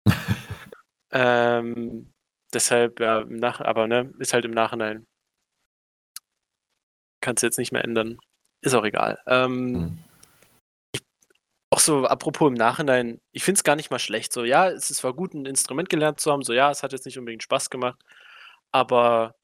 [1.12, 2.10] ähm,
[2.52, 5.04] deshalb, ja, nach aber ne, ist halt im Nachhinein.
[7.20, 8.18] Kannst du jetzt nicht mehr ändern.
[8.62, 9.18] Ist auch egal.
[9.26, 9.98] Ähm, Hm.
[11.70, 14.32] Auch so, apropos im Nachhinein, ich finde es gar nicht mal schlecht.
[14.32, 16.92] So, ja, es ist zwar gut, ein Instrument gelernt zu haben, so, ja, es hat
[16.92, 17.98] jetzt nicht unbedingt Spaß gemacht,
[18.72, 19.34] aber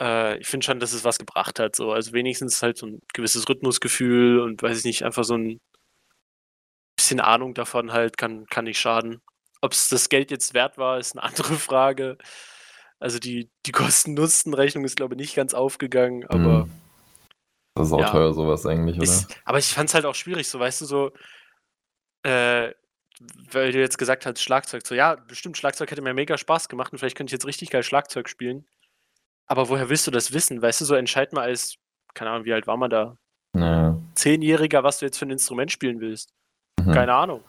[0.00, 1.76] äh, ich finde schon, dass es was gebracht hat.
[1.76, 5.58] So, also wenigstens halt so ein gewisses Rhythmusgefühl und weiß ich nicht, einfach so ein
[7.02, 9.20] bisschen Ahnung davon halt, kann, kann nicht schaden.
[9.60, 12.16] Ob es das Geld jetzt wert war, ist eine andere Frage.
[12.98, 16.64] Also die, die Kosten-Nutzen-Rechnung ist, glaube ich, nicht ganz aufgegangen, aber.
[16.64, 16.70] Hm.
[17.74, 18.10] Das ist auch ja.
[18.10, 19.04] teuer, sowas eigentlich, oder?
[19.04, 21.10] Ist, aber ich fand es halt auch schwierig, so weißt du, so,
[22.22, 22.70] äh,
[23.50, 26.92] weil du jetzt gesagt hast, Schlagzeug, so ja, bestimmt Schlagzeug hätte mir mega Spaß gemacht
[26.92, 28.66] und vielleicht könnte ich jetzt richtig geil Schlagzeug spielen.
[29.46, 30.60] Aber woher willst du das wissen?
[30.60, 31.76] Weißt du, so entscheid mal als,
[32.12, 33.16] keine Ahnung, wie alt war man da?
[33.56, 33.98] Ja.
[34.16, 36.30] Zehnjähriger, was du jetzt für ein Instrument spielen willst.
[36.86, 36.92] Mhm.
[36.92, 37.42] Keine Ahnung.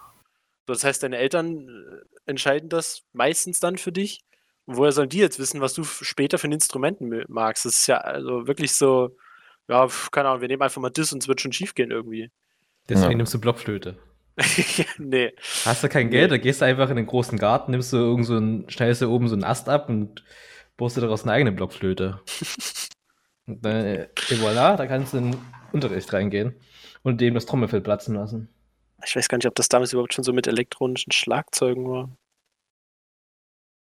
[0.65, 4.23] Das heißt, deine Eltern äh, entscheiden das meistens dann für dich.
[4.65, 7.65] Und woher sollen die jetzt wissen, was du später für ein Instrument magst?
[7.65, 9.15] Das ist ja also wirklich so,
[9.67, 12.31] ja, keine Ahnung, wir nehmen einfach mal das und es wird schon schief gehen irgendwie.
[12.87, 13.17] Deswegen Ja.
[13.17, 13.97] nimmst du Blockflöte.
[14.97, 15.31] nee.
[15.65, 16.11] Hast du kein Nee.
[16.17, 19.01] Geld, dann gehst du einfach in den großen Garten, nimmst du irgend so ein, schneidest
[19.01, 20.23] du oben so einen Ast ab und
[20.77, 22.21] baust dir daraus eine eigene Blockflöte.
[23.47, 25.41] und dann, äh, et voilà, da kannst du in den
[25.71, 26.55] Unterricht reingehen
[27.03, 28.49] und dem das Trommelfell platzen lassen.
[29.05, 32.09] Ich weiß gar nicht, ob das damals überhaupt schon so mit elektronischen Schlagzeugen war.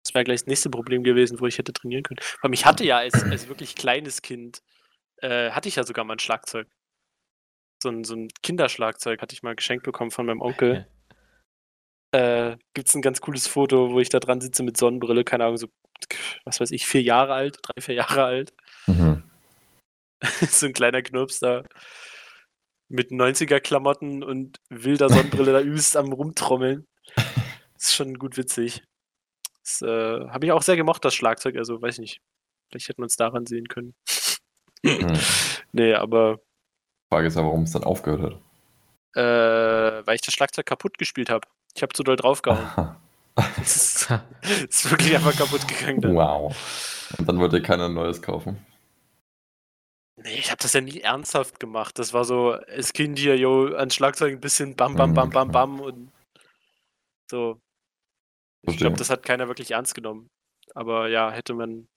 [0.04, 2.19] Das wäre gleich das nächste Problem gewesen, wo ich hätte trainieren können.
[2.41, 4.62] Weil mich hatte ja als, als wirklich kleines Kind,
[5.17, 6.67] äh, hatte ich ja sogar mal ein Schlagzeug.
[7.82, 10.88] So ein, so ein Kinderschlagzeug hatte ich mal geschenkt bekommen von meinem Onkel.
[12.12, 15.45] Äh, Gibt es ein ganz cooles Foto, wo ich da dran sitze mit Sonnenbrille, keine
[15.45, 15.67] Ahnung, so,
[16.43, 18.54] was weiß ich, vier Jahre alt, drei, vier Jahre alt.
[18.88, 19.24] Mhm.
[20.50, 21.63] so ein kleiner Knirps da
[22.89, 26.88] mit 90er-Klamotten und wilder Sonnenbrille da übelst am Rumtrommeln.
[27.78, 28.84] ist schon gut witzig.
[29.63, 31.56] Das äh, habe ich auch sehr gemocht, das Schlagzeug.
[31.56, 32.21] Also, weiß ich nicht.
[32.69, 33.93] Vielleicht hätten wir uns daran sehen können.
[34.84, 35.17] Mhm.
[35.71, 36.39] nee, aber
[37.12, 38.36] Frage ist ja, warum es dann aufgehört
[39.15, 39.21] hat.
[39.21, 41.47] äh, weil ich das Schlagzeug kaputt gespielt habe.
[41.75, 42.95] Ich habe zu doll draufgehauen.
[43.62, 44.19] Es ist,
[44.69, 46.02] ist wirklich einfach kaputt gegangen.
[46.02, 46.13] Dann.
[46.13, 46.54] wow.
[47.17, 48.65] Und dann wollte keiner ein neues kaufen.
[50.23, 51.97] Nee, ich habe das ja nie ernsthaft gemacht.
[51.97, 55.47] Das war so, als Kind hier, yo, an Schlagzeug ein bisschen bam, bam, bam, bam,
[55.49, 55.53] Okay.
[55.53, 56.12] bam und
[57.32, 57.62] so.
[58.63, 60.27] Ich glaube, das hat keiner wirklich ernst genommen.
[60.75, 61.88] Aber ja, hätte man,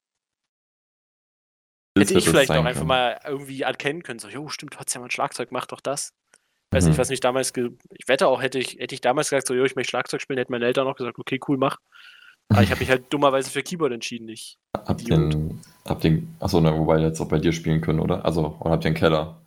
[1.99, 4.19] hätte ich vielleicht auch einfach mal irgendwie erkennen können.
[4.21, 6.13] So, jo, stimmt, du hast ja mal ein Schlagzeug, mach doch das.
[6.71, 7.01] Weiß nicht, Mhm.
[7.01, 9.65] was mich damals, ge ich wette auch, hätte ich, hätte ich damals gesagt, so, jo,
[9.65, 11.79] ich möchte Schlagzeug spielen, hätten meine Eltern auch gesagt, okay, cool, mach.
[12.49, 14.59] Aber ich habe mich halt dummerweise für Keyboard entschieden, nicht.
[14.77, 15.31] Habt ihr,
[15.87, 18.25] habt ihr, achso, ne, wobei jetzt auch bei dir spielen können, oder?
[18.25, 19.39] Also, oder habt ihr einen Keller?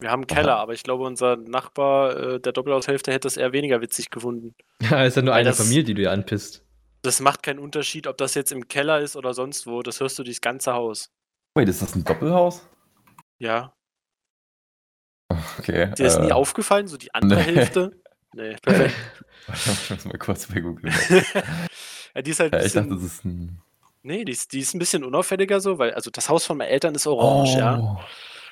[0.00, 3.52] Wir haben einen Keller, aber ich glaube, unser Nachbar, äh, der Doppelhaushälfte, hätte es eher
[3.52, 4.54] weniger witzig gefunden.
[4.82, 6.64] Ja, ist ja nur Weil eine das- Familie, die du dir anpisst.
[7.02, 9.82] Das macht keinen Unterschied, ob das jetzt im Keller ist oder sonst wo.
[9.82, 11.10] Das hörst du durchs ganze Haus.
[11.54, 12.68] Wait, ist das ein Doppelhaus?
[13.38, 13.72] Ja.
[15.58, 15.92] Okay.
[15.96, 17.46] Dir ist nie äh, aufgefallen, so die andere nee.
[17.54, 17.92] Hälfte?
[18.34, 18.94] Nee, perfekt.
[19.54, 20.92] ich muss mal kurz bei Google.
[22.18, 23.62] Ja, die ist halt ein Ja, ich dachte, bisschen, das ist ein.
[24.02, 26.68] nee, die ist, die ist ein bisschen unauffälliger so, weil, also das Haus von meinen
[26.68, 27.58] Eltern ist orange, Oh.
[27.58, 28.00] ja.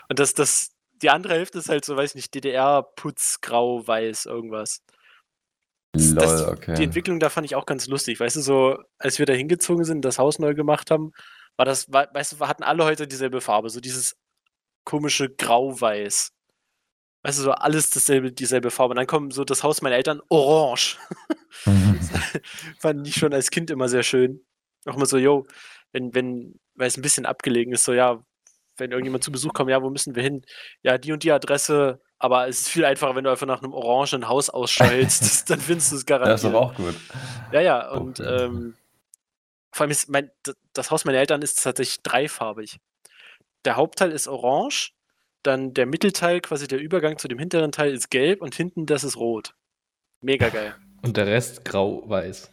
[0.08, 0.70] Und das, das,
[1.02, 4.82] die andere Hälfte ist halt so, weiß nicht, DDR-Putz, grau, weiß, irgendwas.
[5.92, 6.74] Das- Lol, das- okay.
[6.74, 8.20] Die Entwicklung da fand ich auch ganz lustig.
[8.20, 11.12] Weißt du, so, als wir da hingezogen sind, das Haus neu gemacht haben,
[11.56, 14.16] war das, war, weißt du, hatten alle heute dieselbe Farbe, so dieses
[14.84, 16.32] komische Grau-Weiß.
[17.26, 18.92] Weißt du, so alles dasselbe, dieselbe Farbe.
[18.92, 20.96] Und dann kommt so das Haus meiner Eltern orange.
[22.78, 24.44] Fand ich schon als Kind immer sehr schön.
[24.86, 25.46] Auch immer so, yo,
[25.92, 28.22] wenn, wenn, weil es ein bisschen abgelegen ist, so, ja,
[28.76, 30.42] wenn irgendjemand zu Besuch kommt, ja, wo müssen wir hin?
[30.82, 33.72] Ja, die und die Adresse, aber es ist viel einfacher, wenn du einfach nach einem
[33.72, 34.50] orangen Haus
[35.20, 36.54] das- dann findest du es Ja, ist garantiert.
[36.54, 36.94] doch auch gut.
[37.52, 38.44] Ja, ja, und Okay.
[38.44, 38.74] ähm,
[39.72, 40.30] vor allem ist mein,
[40.74, 42.78] das Haus meiner Eltern ist tatsächlich dreifarbig.
[43.64, 44.92] Der Hauptteil ist orange,
[45.46, 49.04] dann der Mittelteil, quasi der Übergang zu dem hinteren Teil ist gelb und hinten das
[49.04, 49.54] ist rot.
[50.20, 50.74] Mega geil.
[51.02, 52.50] Und der Rest grau-weiß.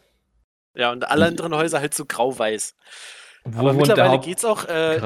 [0.75, 2.75] Ja, und alle anderen Häuser halt so grau-weiß.
[3.45, 4.65] Wo Aber mittlerweile der geht's auch.
[4.65, 4.99] Äh,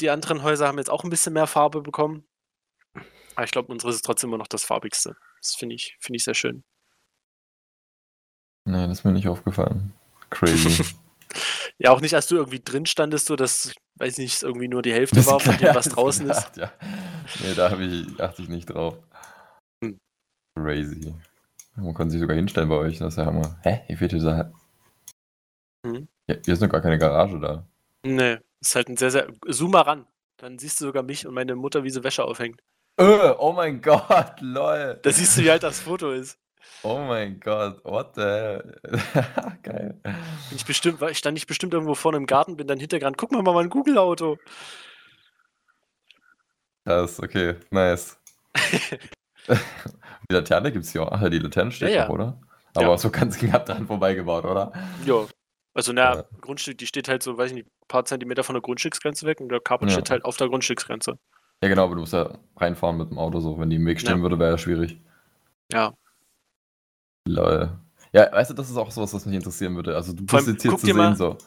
[0.00, 2.24] die anderen Häuser haben jetzt auch ein bisschen mehr Farbe bekommen.
[3.34, 5.16] Aber ich glaube, unseres ist trotzdem immer noch das farbigste.
[5.40, 6.64] Das finde ich, finde ich sehr schön.
[8.64, 9.92] Nee, das ist mir nicht aufgefallen.
[10.30, 10.84] Crazy.
[11.82, 14.92] Ja, auch nicht, als du irgendwie drin standest, so dass, weiß nicht, irgendwie nur die
[14.92, 16.56] Hälfte war von dem, was draußen ist.
[16.58, 16.70] Ja.
[17.42, 18.98] Nee, da ich, achte ich nicht drauf.
[19.82, 19.98] Hm.
[20.58, 21.14] Crazy.
[21.76, 23.58] Man kann sich sogar hinstellen bei euch, das ist ja Hammer.
[23.62, 23.80] Hä?
[23.86, 24.52] Hier fehlt dieser.
[25.86, 26.06] Hm.
[26.28, 27.64] Ja, hier ist noch gar keine Garage da.
[28.04, 29.28] Nee, ist halt ein sehr, sehr.
[29.46, 30.06] Zoom mal ran.
[30.36, 32.60] Dann siehst du sogar mich und meine Mutter, wie sie Wäsche aufhängt.
[32.98, 34.98] Äh, oh mein Gott, lol.
[35.02, 36.38] Da siehst du, wie alt das Foto ist.
[36.82, 38.78] Oh mein Gott, what the hell?
[39.62, 39.98] Geil.
[40.02, 40.14] Bin
[40.56, 43.16] ich bestimmt, war- stand ich bestimmt irgendwo vorne im Garten, bin dann hintergerannt.
[43.18, 44.38] Guck mal, mal ein Google-Auto.
[46.84, 48.18] Das, okay, nice.
[49.48, 51.28] die Laterne gibt's hier auch.
[51.28, 52.02] Die Laterne steht Ja, ja.
[52.04, 52.40] noch, oder?
[52.74, 52.98] Aber Ja.
[52.98, 54.72] so ganz knapp dran vorbeigebaut, oder?
[55.04, 55.28] Jo.
[55.74, 56.24] Also, na, Ja.
[56.40, 59.40] Grundstück, die steht halt so, weiß ich nicht, ein paar Zentimeter von der Grundstücksgrenze weg
[59.40, 59.94] und der Carport Ja.
[59.96, 61.18] steht halt auf der Grundstücksgrenze.
[61.62, 63.58] Ja, genau, aber du musst ja reinfahren mit dem Auto so.
[63.58, 64.22] Wenn die im Weg stehen Ja.
[64.22, 65.00] würde, wäre ja schwierig.
[65.72, 65.92] Ja.
[67.26, 67.70] Lol.
[68.12, 69.94] Ja, weißt du, das ist auch sowas, was mich interessieren würde.
[69.94, 71.38] Also du bist jetzt hier guck zu dir sehen mal- so.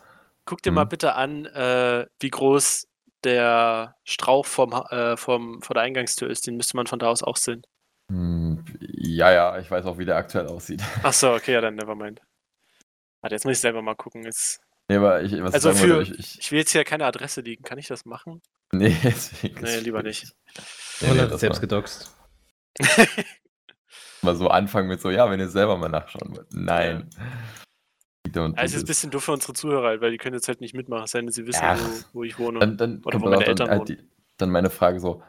[0.46, 0.90] Guck dir mal Mhm.
[0.90, 2.88] bitte an, äh, wie groß
[3.24, 6.46] der Strauch vom, äh, vom, vor der Eingangstür ist.
[6.48, 7.64] Den müsste man von da aus auch sehen.
[8.10, 10.82] Hm, ja, ja, ich weiß auch, wie der aktuell aussieht.
[11.04, 12.22] Achso, okay, ja, dann nevermind.
[13.22, 14.24] Warte, jetzt muss ich selber mal gucken.
[14.24, 14.60] Jetzt,
[14.90, 17.64] Nee, aber ich, was Also für- ich, ich, ich will jetzt hier keine Adresse liegen.
[17.64, 18.42] Kann ich das machen?
[18.74, 19.62] Nee, deswegen.
[19.62, 20.34] Nee, lieber nicht.
[21.00, 22.14] Nee, Und nee, selbst gedoxt.
[24.24, 26.48] mal so anfangen mit so, ja, wenn ihr selber mal nachschauen wollt.
[26.54, 27.10] Nein.
[28.32, 30.62] Do Also ist ein bisschen doof für unsere Zuhörer, halt, weil die können jetzt halt
[30.62, 31.80] nicht mitmachen, es sei denn, sie wissen, Ach.
[32.14, 32.60] wo, wo ich wohne.
[32.60, 33.98] Dann, dann, Oder kommt wo meine Eltern halt die,
[34.38, 35.22] dann meine Frage so,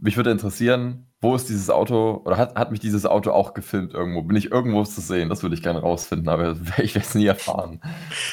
[0.00, 3.94] mich würde interessieren, wo ist dieses Auto, oder hat, hat mich dieses Auto auch gefilmt
[3.94, 4.22] irgendwo?
[4.22, 5.28] Bin ich irgendwo zu sehen?
[5.28, 7.80] Das würde ich gerne rausfinden, aber ich werde es nie erfahren.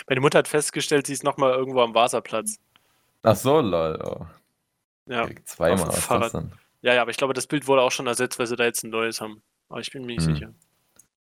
[0.07, 2.59] Meine Mutter hat festgestellt, sie ist nochmal irgendwo am Wasserplatz.
[3.23, 3.99] Ach so, lol.
[4.03, 4.25] Oh.
[5.05, 5.23] Ja.
[5.23, 6.23] Okay, Zweimal, was Fahrrad.
[6.25, 6.51] das denn?
[6.81, 8.83] ja, ja, aber ich glaube, das Bild wurde auch schon ersetzt, weil sie da jetzt
[8.83, 9.41] ein neues haben.
[9.69, 10.35] Aber ich bin mir nicht Hm.
[10.35, 10.53] sicher.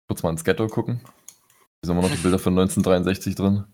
[0.08, 1.02] Kurz mal ins Ghetto gucken.
[1.02, 3.66] Hier sind immer noch die Bilder von 1963 drin.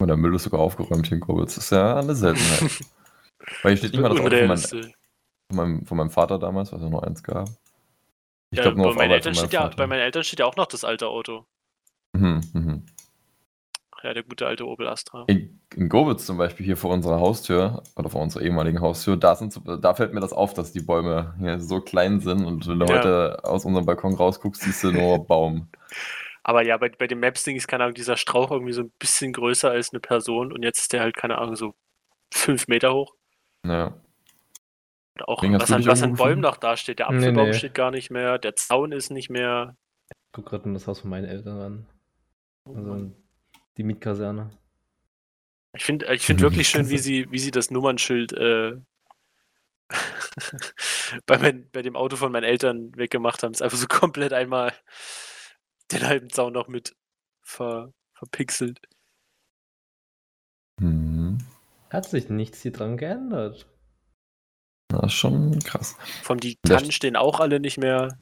[0.00, 1.54] Und der Müll ist sogar aufgeräumt hier in Kobitz.
[1.54, 2.60] Das ist ja eine Seltenheit.
[3.62, 4.92] Weil hier steht mal das Auto von, mein, Unrealistisch.
[5.50, 7.48] von, meinem, von meinem Vater damals, was es nur eins gab.
[8.50, 10.40] Ich Ja, glaube nur bei, auf meinen Arbeit Eltern steht ja, bei meinen Eltern steht
[10.40, 11.46] ja auch noch das alte Auto.
[12.16, 12.86] Mhm, mhm.
[14.02, 15.24] Ja, der gute alte Opel Astra.
[15.26, 19.34] In, in Gobitz zum Beispiel, hier vor unserer Haustür, oder vor unserer ehemaligen Haustür, da,
[19.34, 22.78] sind, da fällt mir das auf, dass die Bäume hier so klein sind und wenn
[22.78, 22.96] du Ja.
[22.98, 25.68] heute aus unserem Balkon rausguckst, siehst du nur Baum.
[26.44, 29.32] Aber ja, bei, bei dem Maps-Ding ist, keine Ahnung, dieser Strauch irgendwie so ein bisschen
[29.32, 31.74] größer als eine Person und jetzt ist der halt, keine Ahnung, so
[32.32, 33.14] fünf Meter hoch.
[33.66, 33.94] Ja.
[35.14, 36.98] Und auch, hast was an, was an Bäumen noch da steht.
[36.98, 37.54] Der Nee, Apfelbaum nee.
[37.54, 39.74] steht gar nicht mehr, der Zaun ist nicht mehr.
[40.32, 41.86] Guck gerade in das Haus von meinen Eltern an.
[42.68, 43.10] Oh Also
[43.76, 44.50] die Mietkaserne.
[45.74, 48.76] Ich finde ich find wirklich schön, wie sie, wie sie das Nummernschild äh,
[51.26, 53.52] bei, mein, bei dem Auto von meinen Eltern weggemacht haben.
[53.52, 54.72] Es ist einfach so komplett einmal
[55.92, 56.96] den halben Zaun noch mit
[57.42, 58.80] ver, verpixelt.
[60.80, 61.38] Hm.
[61.90, 63.66] Hat sich nichts hier dran geändert.
[64.88, 65.96] Das ist schon krass.
[66.28, 68.18] Allem die Tannen stehen auch alle nicht mehr.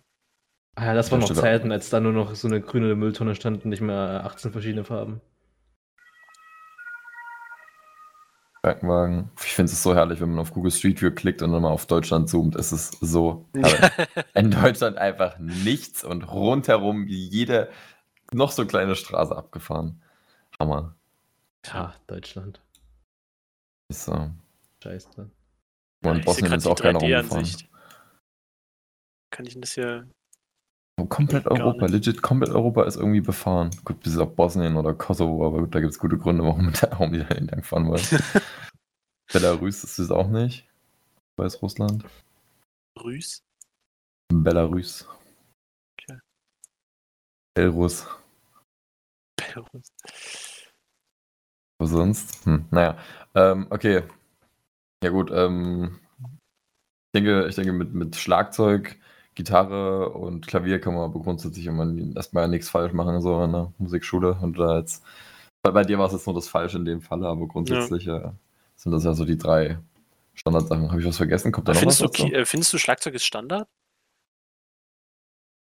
[0.77, 3.65] Ah ja, das waren noch Zeiten, als da nur noch so eine grüne Mülltonne stand
[3.65, 5.21] und nicht mehr 18 verschiedene Farben.
[8.65, 9.31] Krankenwagen.
[9.45, 11.71] Ich finde es so herrlich, wenn man auf Google Street View klickt und dann mal
[11.71, 12.57] auf Deutschland zoomt.
[12.57, 14.09] Es ist so herrlich.
[14.35, 17.71] In Deutschland einfach nichts und rundherum jede
[18.33, 20.03] noch so kleine Straße abgefahren.
[20.59, 20.95] Hammer.
[21.67, 22.63] Ja, Deutschland.
[23.91, 24.31] Ist so.
[24.83, 25.31] Scheiße.
[26.03, 27.27] Und ich Bosnien ist auch die rumgefahren.
[27.27, 27.69] 3D-Ansicht.
[29.31, 30.09] Kann ich das hier.
[31.09, 33.71] Komplett Europa, legit komplett Europa ist irgendwie befahren.
[33.85, 37.13] Gut, bis auf Bosnien oder Kosovo, aber gut, da gibt es gute Gründe, warum, warum
[37.13, 38.03] die da entlang fahren wollen.
[39.33, 40.69] Belarus ist es auch nicht.
[41.37, 42.05] Weißrussland.
[42.97, 43.43] Grüß?
[44.33, 45.09] Belarus.
[45.99, 46.19] Okay.
[47.55, 48.07] Belarus.
[49.37, 49.93] Belarus.
[51.79, 52.47] Was sonst?
[52.47, 52.97] Hm, naja.
[53.35, 54.05] Ähm, okay.
[55.03, 58.97] Ja gut, ähm, ich denke, ich denke mit, mit Schlagzeug,
[59.35, 63.73] Gitarre und Klavier kann man aber grundsätzlich immer erstmal nichts falsch machen, so in der
[63.79, 64.39] Musikschule.
[64.41, 65.03] Und da jetzt,
[65.63, 68.31] bei, bei dir war es jetzt nur das Falsche in dem Falle, aber grundsätzlich äh,
[68.77, 69.79] sind das ja so die drei
[70.35, 70.91] Standardsachen.
[70.91, 71.53] Habe ich was vergessen?
[71.53, 72.35] Kommt da noch Findest was du, dazu?
[72.35, 73.69] Äh, findest du Schlagzeug ist Standard?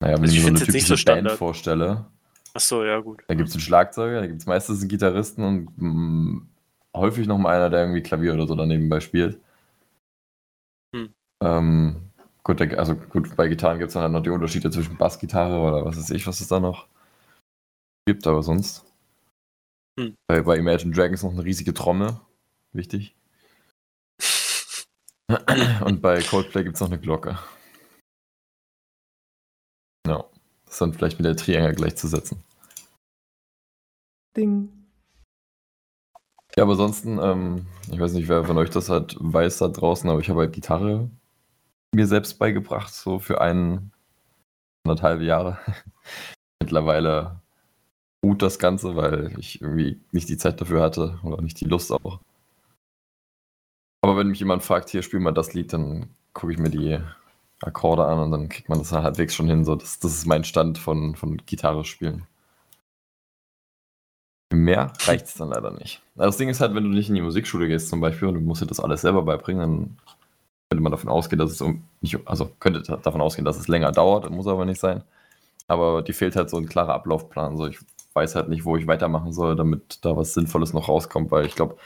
[0.01, 2.05] Naja, wenn also ich mir so eine typische so Band vorstelle,
[2.55, 3.21] Achso, ja, gut.
[3.27, 6.47] Da gibt es einen Schlagzeuger, da gibt es meistens einen Gitarristen und mm,
[6.95, 9.41] häufig noch mal einer, der irgendwie Klavier oder so daneben bei spielt.
[10.95, 11.13] Hm.
[11.41, 12.11] Ähm,
[12.45, 15.83] gut, also gut, bei Gitarren gibt es dann halt noch die Unterschiede zwischen Bassgitarre oder
[15.83, 16.87] was weiß ich, was es da noch
[18.07, 18.85] gibt, aber sonst.
[19.99, 20.15] Hm.
[20.27, 22.19] Bei, bei Imagine Dragons noch eine riesige Trommel.
[22.71, 23.15] Wichtig.
[25.83, 27.39] Und bei Coldplay gibt es noch eine Glocke.
[30.07, 30.23] Ja.
[30.65, 32.43] Das ist dann vielleicht mit der Triangel gleichzusetzen.
[34.37, 34.69] Ding.
[36.55, 40.09] Ja, aber ansonsten, ähm, ich weiß nicht, wer von euch das halt weiß da draußen,
[40.09, 41.09] aber ich habe halt Gitarre
[41.95, 43.91] mir selbst beigebracht, so für ein,
[44.85, 45.57] anderthalb Jahre.
[46.61, 47.41] Mittlerweile
[48.23, 51.91] ruht das Ganze, weil ich irgendwie nicht die Zeit dafür hatte oder nicht die Lust
[51.91, 52.19] auch.
[54.01, 56.99] Aber wenn mich jemand fragt, hier spiel mal das Lied, dann gucke ich mir die
[57.61, 59.65] Akkorde an und dann kriegt man das halbwegs schon hin.
[59.65, 62.27] So, das, das ist mein Stand von, von Gitarre spielen.
[64.53, 66.01] Mehr reicht es dann leider nicht.
[66.15, 68.35] Also Das Ding ist halt, wenn du nicht in die Musikschule gehst zum Beispiel und
[68.35, 69.97] du musst dir das alles selber beibringen, dann
[70.75, 73.93] könnte man davon ausgehen, dass es um nicht, also könnte davon ausgehen, dass es länger
[73.93, 75.03] dauert, muss aber nicht sein.
[75.67, 77.55] Aber die fehlt halt so ein klarer Ablaufplan.
[77.55, 77.79] So, ich
[78.13, 81.55] weiß halt nicht, wo ich weitermachen soll, damit da was Sinnvolles noch rauskommt, weil ich
[81.55, 81.77] glaube,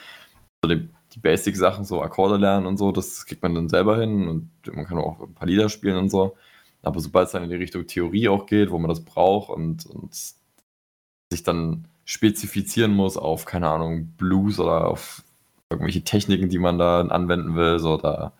[0.63, 4.28] so die, die Basic-Sachen, so Akkorde lernen und so, das kriegt man dann selber hin
[4.28, 6.36] und man kann auch ein paar Lieder spielen und so.
[6.82, 9.86] Aber sobald es dann in die Richtung Theorie auch geht, wo man das braucht und,
[9.86, 10.15] und
[11.32, 15.23] sich dann spezifizieren muss auf, keine Ahnung, Blues oder auf
[15.69, 18.34] irgendwelche Techniken, die man da anwenden will, so da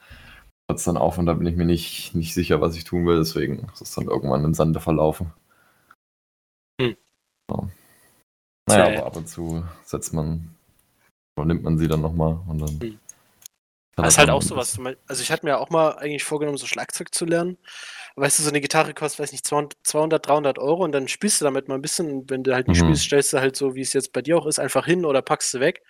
[0.70, 3.06] hört es dann auf und da bin ich mir nicht, nicht sicher, was ich tun
[3.08, 5.34] will, deswegen ist es dann irgendwann im Sande verlaufen.
[6.80, 6.96] Hm.
[7.50, 7.68] So.
[8.68, 10.56] Naja, aber ab und zu setzt man
[11.36, 12.80] oder nimmt man sie dann nochmal und dann.
[12.80, 13.00] Hm.
[13.96, 14.80] Das ist halt auch sowas.
[15.08, 17.58] Also ich hatte mir auch mal eigentlich vorgenommen, so Schlagzeug zu lernen.
[18.16, 21.42] Weißt du, so eine Gitarre kostet, weiß nicht, 200, 200, 300 Euro und dann spielst
[21.42, 22.10] du damit mal ein bisschen.
[22.10, 22.86] Und wenn du halt nicht Mhm.
[22.86, 25.22] spielst, stellst du halt so, wie es jetzt bei dir auch ist, einfach hin oder
[25.22, 25.84] packst du weg.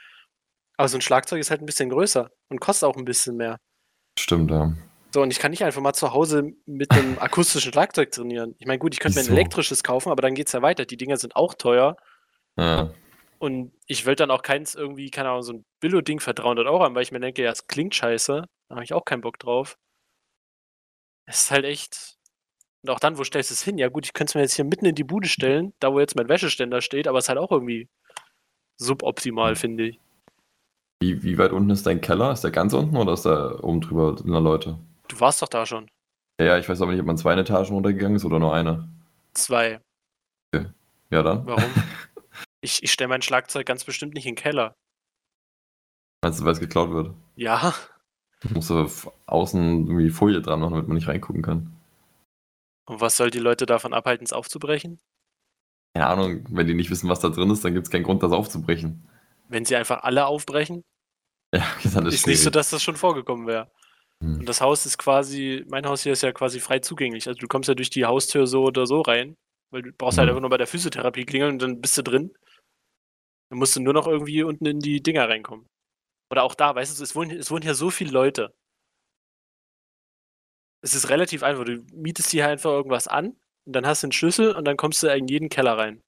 [0.78, 3.60] Aber so ein Schlagzeug ist halt ein bisschen größer und kostet auch ein bisschen mehr.
[4.20, 4.74] Stimmt, ja.
[5.14, 8.56] So, und ich kann nicht einfach mal zu Hause mit einem akustischen Schlagzeug trainieren.
[8.60, 10.86] Ich meine, gut, ich könnte mir ein elektrisches kaufen, aber dann geht es ja weiter.
[10.86, 11.98] Die Dinger sind auch teuer.
[12.58, 12.92] ja.
[13.42, 16.84] Und ich will dann auch keins irgendwie, keine Ahnung, so ein Billo-Ding für 300 Euro
[16.84, 18.44] haben, weil ich mir denke, ja, es klingt scheiße.
[18.68, 19.78] Da habe ich auch keinen Bock drauf.
[21.26, 22.18] Es ist halt echt.
[22.84, 23.78] Und auch dann, wo stellst du es hin?
[23.78, 26.02] Ja, gut, ich könnte es mir jetzt hier mitten in die Bude stellen, da wo
[26.02, 27.88] jetzt mein Wäscheständer steht, aber es ist halt auch irgendwie
[28.76, 29.56] suboptimal, Hm.
[29.56, 30.00] finde ich.
[31.02, 32.32] Wie, wie weit unten ist dein Keller?
[32.32, 34.78] Ist der ganz unten oder ist der oben drüber in der Leute?
[35.08, 35.90] Du warst doch da schon.
[36.40, 38.88] Ja, ja, ich weiß aber nicht, ob man zwei Etagen runtergegangen ist oder nur eine.
[39.34, 39.80] Zwei.
[41.12, 41.46] Ja, dann.
[41.46, 41.64] Warum?
[42.62, 44.76] ich ich stelle mein Schlagzeug ganz bestimmt nicht in den Keller.
[46.22, 47.14] Meinst du, weil es geklaut wird?
[47.36, 47.74] Ja,
[48.54, 51.74] Musst du f- außen irgendwie Folie dran machen, damit man nicht reingucken kann.
[52.88, 55.00] und was soll die Leute davon abhalten, es aufzubrechen?
[55.94, 58.22] Keine Ahnung, wenn die nicht wissen, was da drin ist, dann gibt es keinen Grund,
[58.24, 59.08] das aufzubrechen.
[59.50, 60.84] Wenn sie einfach alle aufbrechen?
[61.56, 62.52] Ja, ist ist nicht so, schwierig.
[62.54, 63.72] dass das schon vorgekommen wäre.
[64.22, 64.40] Hm.
[64.42, 67.28] Und das Haus ist quasi, mein Haus hier ist ja quasi frei zugänglich.
[67.28, 69.36] Also du kommst ja durch die Haustür so oder so rein,
[69.72, 70.30] weil du brauchst halt Mhm.
[70.30, 72.32] einfach nur bei der Physiotherapie klingeln und dann bist du drin.
[73.50, 75.66] Dann musst du nur noch irgendwie unten in die Dinger reinkommen.
[76.32, 78.54] Oder auch da, weißt du, es wohnen, es wohnen hier so viele Leute.
[80.84, 81.66] Es ist relativ einfach.
[81.66, 83.36] Du mietest hier einfach irgendwas an,
[83.66, 86.02] und dann hast du einen Schlüssel und dann kommst du in jeden Keller rein.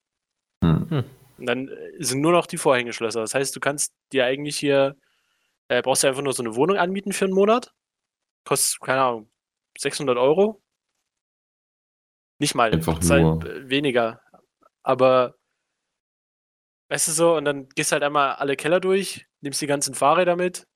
[0.62, 1.04] Hm.
[1.38, 3.20] Und dann äh, sind nur noch die Vorhängeschlösser.
[3.20, 4.96] Das heißt, du kannst dir eigentlich hier,
[5.68, 7.72] äh, brauchst du einfach nur so eine Wohnung anmieten für einen Monat.
[8.44, 9.30] Kostet, keine Ahnung,
[9.78, 10.62] 600 Euro.
[12.38, 13.46] Nicht mal, Einfach halt, nur.
[13.46, 14.20] äh, weniger.
[14.82, 15.36] Aber,
[16.88, 20.36] weißt du so, und dann gehst halt einmal alle Keller durch, nimmst die ganzen Fahrräder
[20.36, 20.66] mit,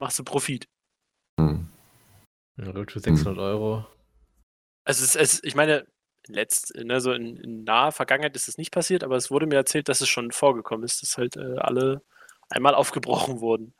[0.00, 0.68] machst du Profit.
[1.38, 1.68] Hm.
[2.56, 3.86] Ja, gut, für 600 Euro.
[4.84, 5.86] Also es, es, ich meine,
[6.28, 9.56] letzt, ne, so in, in naher Vergangenheit ist es nicht passiert, aber es wurde mir
[9.56, 12.02] erzählt, dass es schon vorgekommen ist, dass halt äh, alle
[12.48, 13.74] einmal aufgebrochen wurden.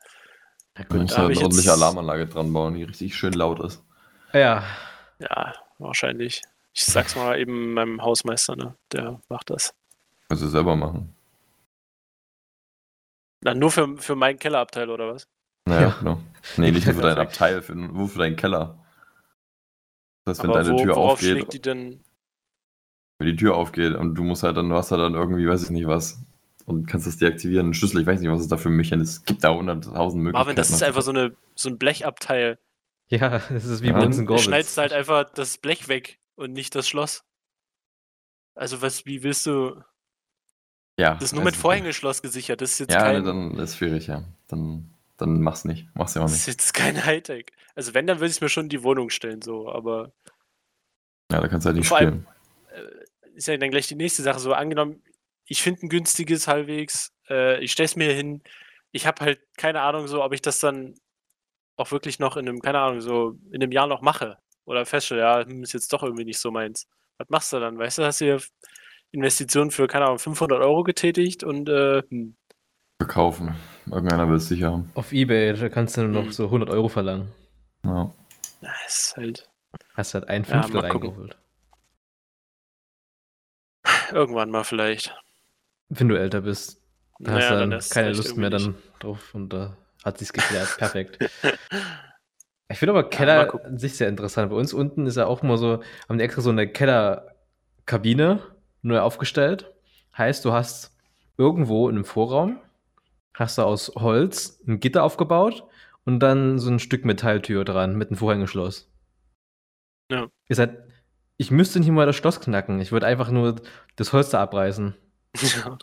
[0.75, 3.83] Du da halt ich eine ordentliche Alarmanlage dran bauen, die richtig schön laut ist.
[4.33, 4.65] Ja,
[5.19, 6.43] Ja, wahrscheinlich.
[6.73, 8.77] Ich sag's mal eben meinem Hausmeister, ne?
[8.93, 9.75] Der macht das.
[10.29, 11.15] Kannst du selber machen.
[13.43, 15.27] Na, nur für, für meinen Kellerabteil oder was?
[15.67, 15.97] Naja, Ja.
[15.99, 16.21] genau.
[16.57, 17.19] Nee, nicht nur für dein.
[17.19, 18.79] Abteil, für, nur für deinen Keller.
[20.25, 22.05] Das heißt, wenn Aber deine wo, Tür worauf aufgeht, schlägt die denn?
[23.21, 25.63] Wenn die Tür aufgeht und du musst halt dann, du hast halt dann irgendwie, weiß
[25.63, 26.19] ich nicht was,
[26.65, 29.19] und kannst das deaktivieren, einen Schlüssel, ich weiß nicht, was es da für ein Mechanismus
[29.19, 30.33] Es gibt da hunderttausend Möglichkeiten.
[30.33, 32.59] Marvin, das ist einfach so, eine, so ein Blechabteil.
[33.09, 34.03] ja, es ist wie Ja.
[34.03, 34.45] in Gorbitz.
[34.45, 37.23] schneidest du halt einfach das Blech weg und nicht das Schloss.
[38.55, 39.83] Also was, wie willst du.
[40.99, 41.57] ja, Das ist nur mit.
[41.57, 42.61] Vorhängeschloss gesichert.
[42.61, 43.25] Das ist jetzt Ja, kein.
[43.25, 44.25] dann ist schwierig, ja.
[44.49, 45.89] Dann, dann mach's nicht.
[45.95, 46.41] Mach's ja auch das nicht.
[46.43, 47.47] ist jetzt kein Hightech.
[47.75, 50.13] Also wenn, dann würde ich es mir schon in die Wohnung stellen, so, aber
[51.31, 52.27] Ja, da kannst du halt nicht Vor allem-
[52.73, 52.87] spielen.
[52.87, 53.05] äh,
[53.41, 54.39] ist ja dann gleich die nächste Sache.
[54.39, 55.03] So angenommen,
[55.47, 58.43] ich finde ein günstiges halbwegs, äh, ich stelle es mir hin,
[58.93, 60.95] ich habe halt keine Ahnung, so, ob ich das dann
[61.77, 64.37] auch wirklich noch in einem, keine Ahnung, so in einem Jahr noch mache.
[64.67, 66.87] Oder feststelle, ja, hm, ist jetzt doch irgendwie nicht so meins.
[67.19, 67.79] Was machst du dann?
[67.79, 68.41] Weißt du, hast du hier
[69.11, 72.37] Investitionen für, keine Ahnung, 500 Euro getätigt und äh, hm,
[72.99, 73.57] Verkaufen.
[73.91, 74.91] Irgendeiner will es sicher haben.
[74.95, 76.33] Auf Ebay, da kannst du nur noch Mhm.
[76.33, 77.33] so 100 Euro verlangen.
[77.85, 78.13] Ja.
[78.61, 79.49] na, ist halt
[79.95, 81.33] Hast halt ein Ja, Fünftel mal gucken.
[84.13, 85.15] Irgendwann mal vielleicht.
[85.89, 86.83] Wenn du älter bist,
[87.19, 90.33] dann hast Naja, du dann erst keine Lust mehr dann drauf und da hat sich's
[90.33, 90.77] geklärt.
[90.79, 91.19] Perfekt.
[92.73, 93.67] Ich finde aber mal Keller gucken.
[93.67, 94.49] an sich sehr interessant.
[94.51, 98.41] Bei uns unten ist ja auch immer so, haben die extra so eine Kellerkabine
[98.83, 99.73] neu aufgestellt.
[100.17, 100.97] Heißt, du hast
[101.37, 102.61] irgendwo in einem Vorraum,
[103.35, 105.65] hast du aus Holz ein Gitter aufgebaut
[106.05, 108.89] und dann so ein Stück Metalltür dran mit einem Vorhängeschloss.
[110.11, 110.29] Ja.
[110.49, 110.79] Ihr seid,
[111.41, 112.83] ich müsste nicht mal das Schloss knacken.
[112.83, 113.57] Ich würde einfach nur
[113.97, 114.95] das Holz da abreißen.
[115.41, 115.79] Ja.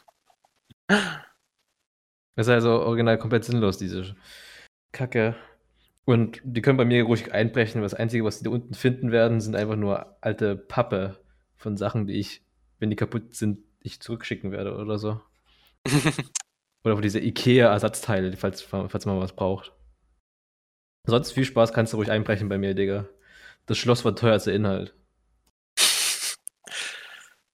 [2.35, 4.15] Das ist also original komplett sinnlos, diese
[4.91, 5.35] Kacke.
[6.05, 7.81] Und die können bei mir ruhig einbrechen.
[7.81, 11.17] Das Einzige, was die da unten finden werden, sind einfach nur alte Pappe
[11.55, 12.43] von Sachen, die ich,
[12.77, 15.21] wenn die kaputt sind, ich zurückschicken werde oder so.
[16.83, 19.73] Oder für diese IKEA-Ersatzteile, falls, falls man was braucht.
[21.05, 23.09] Sonst viel Spaß kannst du ruhig einbrechen bei mir, Digga.
[23.65, 24.96] Das Schloss war teuer als der Inhalt.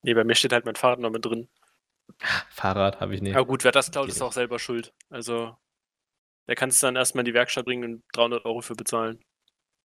[0.03, 1.47] Nee, bei mir steht halt mein Fahrrad noch mit drin.
[2.49, 3.35] Fahrrad habe ich nicht.
[3.35, 4.93] Aber gut, wer das klaut, ist auch selber schuld.
[5.09, 5.55] Also,
[6.47, 9.19] der kannst du dann erstmal in die Werkstatt bringen und 300 Euro für bezahlen.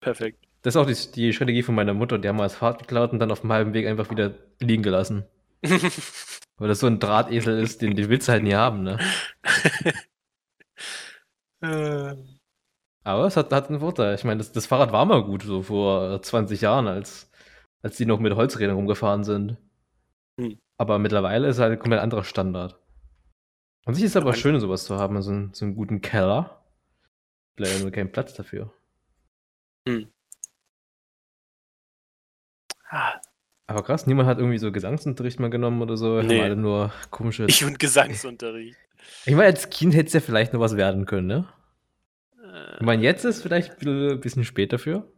[0.01, 0.45] Perfekt.
[0.62, 2.19] Das ist auch die, die Strategie von meiner Mutter.
[2.19, 4.83] Die haben mal das Fahrrad geklaut und dann auf dem halben Weg einfach wieder liegen
[4.83, 5.25] gelassen.
[6.59, 8.99] Weil das so ein Drahtesel ist, den, den willst halt nie haben, ne?
[11.62, 12.14] Äh,
[13.05, 14.14] Aber es hat, hat einen Vorteil.
[14.14, 17.31] Ich meine, das, das Fahrrad war mal gut, so vor 20 Jahren, als,
[17.83, 19.57] als die noch mit Holzrädern rumgefahren sind.
[20.78, 20.78] Hm.
[20.78, 22.78] Aber mittlerweile ist halt ein komplett anderer Standard.
[23.86, 26.00] An sich ist es aber Aber- schön, sowas zu haben, so einen, so einen guten
[26.00, 26.62] Keller.
[27.56, 28.72] Leider nur kein Platz dafür.
[32.88, 33.20] ah,
[33.68, 36.20] Aber krass, niemand hat irgendwie so Gesangsunterricht mal genommen oder so.
[36.22, 36.36] Nee.
[36.38, 37.46] Haben alle nur komische.
[37.48, 38.76] ich und Gesangsunterricht.
[39.24, 41.48] Ich meine, als Kind hätte es ja vielleicht noch was werden können, ne?
[42.42, 45.10] Äh, Ich meine, jetzt ist vielleicht ein bisschen spät dafür.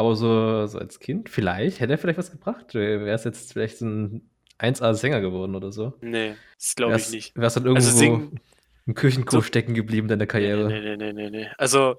[0.00, 2.72] Aber so, so als Kind, vielleicht, hätte er vielleicht was gebracht.
[2.74, 5.92] Wäre es jetzt vielleicht so ein 1A-Sänger geworden oder so.
[6.00, 7.36] nee, das glaube ich nicht.
[7.36, 8.40] Wäre es dann irgendwo Also singen-
[8.86, 10.68] im Kirchenchor So- stecken geblieben in deiner Nee, Karriere.
[10.68, 11.48] nee, nee, nee, nee, nee.
[11.58, 11.96] Also,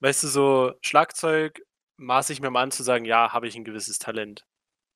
[0.00, 1.60] weißt du, so Schlagzeug
[1.98, 4.46] maße ich mir mal an zu sagen, ja, habe ich ein gewisses Talent.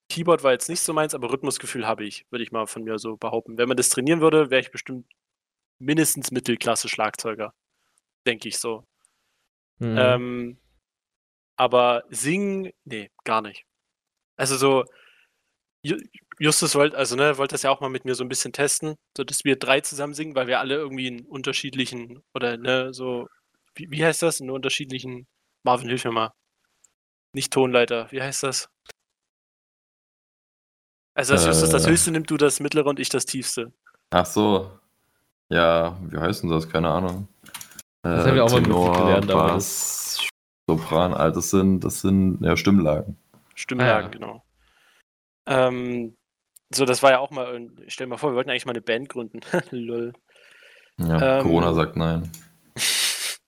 [0.08, 2.98] Keyboard war jetzt nicht so meins, aber Rhythmusgefühl habe ich, würde ich mal von mir
[2.98, 3.58] so behaupten.
[3.58, 5.04] Wenn man das trainieren würde, wäre ich bestimmt
[5.78, 7.52] mindestens Mittelklasse Schlagzeuger.
[8.26, 8.84] Denke ich so.
[9.80, 9.96] Mhm.
[9.98, 10.58] Ähm,
[11.58, 13.64] aber singen, nee, gar nicht.
[14.36, 14.84] Also so,
[15.84, 16.02] Ju-
[16.38, 18.94] Justus wollte, also ne, wollte das ja auch mal mit mir so ein bisschen testen,
[19.16, 23.28] so dass wir drei zusammen singen, weil wir alle irgendwie in unterschiedlichen, oder ne, so,
[23.74, 24.40] wie, wie heißt das?
[24.40, 25.26] In unterschiedlichen,
[25.64, 26.32] Marvin, hilf mir mal.
[27.34, 28.68] Nicht Tonleiter, wie heißt das?
[31.14, 31.90] Also, dass Justus das Äh.
[31.90, 33.72] höchste nimmt, du das mittlere und ich das tiefste.
[34.10, 34.78] Ach so.
[35.48, 36.68] Ja, wie heißt denn das?
[36.68, 37.26] Keine Ahnung.
[38.02, 40.26] Das haben wir auch mal mit Musik gelernt, aber Bass,
[40.68, 43.16] Sopran, all das sind, das sind ja Stimmlagen.
[43.54, 44.08] Stimmlagen, Ah, ja.
[44.08, 44.44] genau.
[45.46, 46.16] Ähm,
[46.70, 48.82] so, das war ja auch mal, stell dir mal vor, wir wollten eigentlich mal eine
[48.82, 49.40] Band gründen.
[49.70, 50.12] Lol.
[50.98, 52.30] Ja, Ähm, Corona sagt nein.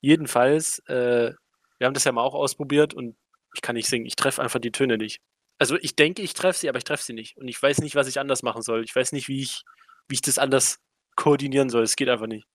[0.00, 1.32] Jedenfalls, äh,
[1.78, 3.16] wir haben das ja mal auch ausprobiert und
[3.54, 4.06] ich kann nicht singen.
[4.06, 5.20] Ich treffe einfach die Töne nicht.
[5.58, 7.36] Also ich denke, ich treffe sie, aber ich treffe sie nicht.
[7.36, 8.82] Und ich weiß nicht, was ich anders machen soll.
[8.82, 9.62] Ich weiß nicht, wie ich,
[10.08, 10.78] wie ich das anders
[11.16, 11.82] koordinieren soll.
[11.82, 12.46] Es geht einfach nicht.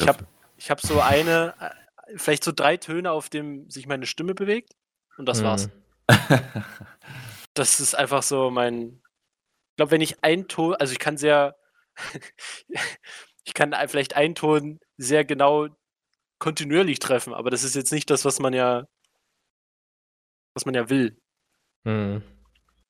[0.00, 0.26] Ich habe
[0.56, 4.74] ich hab so eine, äh, vielleicht so drei Töne, auf dem sich meine Stimme bewegt.
[5.16, 5.68] Und das war's.
[6.10, 6.28] Hm.
[7.54, 9.00] Das ist einfach so mein.
[9.70, 11.56] Ich glaube, wenn ich einen Ton, also ich kann sehr,
[13.44, 15.68] ich kann vielleicht einen Ton sehr genau
[16.38, 18.86] kontinuierlich treffen, aber das ist jetzt nicht das, was man ja,
[20.52, 21.16] was man ja will.
[21.86, 22.22] Hm.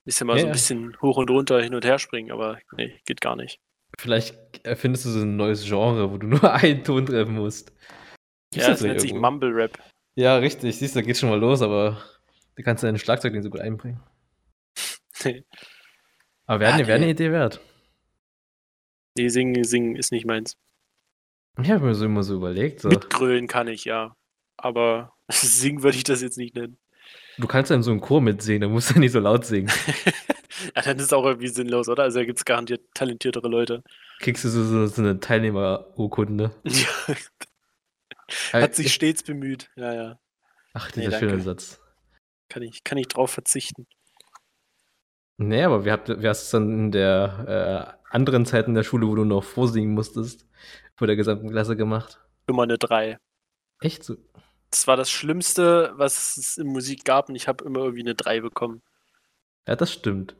[0.05, 2.59] Ist ja mal so Ja, ein bisschen hoch und runter, hin und her springen, aber
[2.73, 3.61] nee, geht gar nicht.
[3.99, 7.73] Vielleicht erfindest du so ein neues Genre, wo du nur einen Ton treffen musst.
[8.51, 9.15] Gibt's ja, das das nennt sich?
[9.15, 9.79] Mumble Rap.
[10.15, 10.77] Ja, richtig.
[10.77, 12.03] Siehst du, da geht's schon mal los, aber
[12.57, 14.01] du kannst dein Schlagzeug nicht so gut einbringen.
[16.47, 17.11] Aber wäre eine, wär eine.
[17.11, 17.61] Idee wert.
[19.17, 20.57] nee, singen, singen ist nicht meins.
[21.61, 22.81] Ich habe mir so immer so überlegt.
[22.81, 22.89] So.
[22.89, 24.15] Mitgrölen kann ich, ja.
[24.57, 26.79] Aber singen würde ich das jetzt nicht nennen.
[27.39, 29.71] Du kannst ja in so einem Chor mitsingen, da musst du nicht so laut singen.
[30.75, 32.05] Ja, dann ist es auch irgendwie sinnlos, oder?
[32.05, 33.83] Also da gibt es garantiert talentiertere Leute.
[34.21, 36.51] Kriegst du so, so, so eine Teilnehmerurkunde.
[38.53, 39.71] Hat sich stets bemüht.
[39.77, 40.19] Ja, ja.
[40.75, 41.31] Ach, Nee, dieser danke.
[41.31, 41.81] schöne Satz.
[42.49, 43.87] Kann ich, kann ich drauf verzichten.
[45.39, 48.75] Nee, aber wie, habt, wie hast du es dann in der äh, anderen Zeit in
[48.75, 50.47] der Schule, wo du noch vorsingen musstest,
[50.97, 52.21] vor der gesamten Klasse gemacht?
[52.47, 53.19] Immer eine 3.
[53.81, 54.17] Echt so?
[54.71, 58.15] Das war das Schlimmste, was es in Musik gab und ich habe immer irgendwie eine
[58.15, 58.83] 3 bekommen.
[59.67, 60.37] Ja, das stimmt.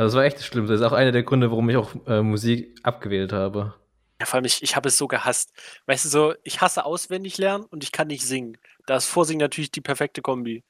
[0.00, 0.72] Also das war echt das Schlimmste.
[0.72, 3.74] Das ist auch einer der Gründe, warum ich auch äh, Musik abgewählt habe.
[4.18, 5.52] Ja, vor allem, ich, ich habe es so gehasst.
[5.84, 8.56] Weißt du, so, ich hasse auswendig lernen und ich kann nicht singen.
[8.86, 10.64] Da ist Vorsingen natürlich die perfekte Kombi.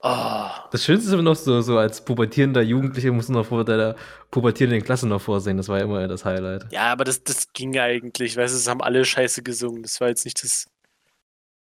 [0.00, 0.08] Oh,
[0.72, 3.94] Das Schönste ist immer noch so, so als pubertierender Jugendlicher musst du noch vor deiner
[4.32, 5.58] pubertierenden Klasse noch vorsingen.
[5.58, 6.72] Das war ja immer das Highlight.
[6.72, 8.36] ja, aber das, das ging eigentlich.
[8.36, 9.84] Weißt du, es haben alle scheiße gesungen.
[9.84, 10.66] Das war jetzt nicht das.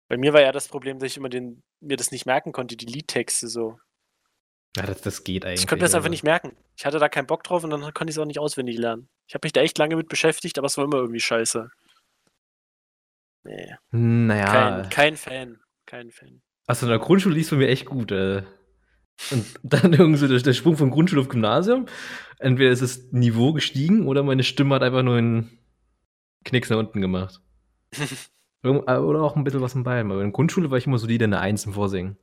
[0.06, 2.76] Bei mir war ja das Problem, dass ich immer den, mir das nicht merken konnte,
[2.76, 3.80] die Liedtexte so.
[4.76, 5.60] Ja, das, das geht eigentlich.
[5.60, 6.12] Ich konnte mir das einfach also.
[6.12, 6.56] nicht merken.
[6.76, 9.08] Ich hatte da keinen Bock drauf und dann konnte ich es auch nicht auswendig lernen.
[9.26, 11.70] Ich habe mich da echt lange mit beschäftigt, aber es war immer irgendwie scheiße.
[13.44, 14.46] Nee, Naja.
[14.46, 15.60] kein, kein Fan.
[15.84, 16.42] Kein Fan.
[16.66, 18.12] Also in der Grundschule es bei mir echt gut.
[18.12, 18.44] Äh.
[19.30, 21.86] Und dann irgendwie so der, der Sprung von Grundschule auf Gymnasium.
[22.38, 25.58] Entweder ist das Niveau gestiegen oder meine Stimme hat einfach nur einen
[26.44, 27.40] Knicks nach unten gemacht.
[28.64, 30.12] Äh, Oder auch ein bisschen was in beiden.
[30.12, 32.16] Aber in der Grundschule war ich immer solide in der Eins im Vorsingen.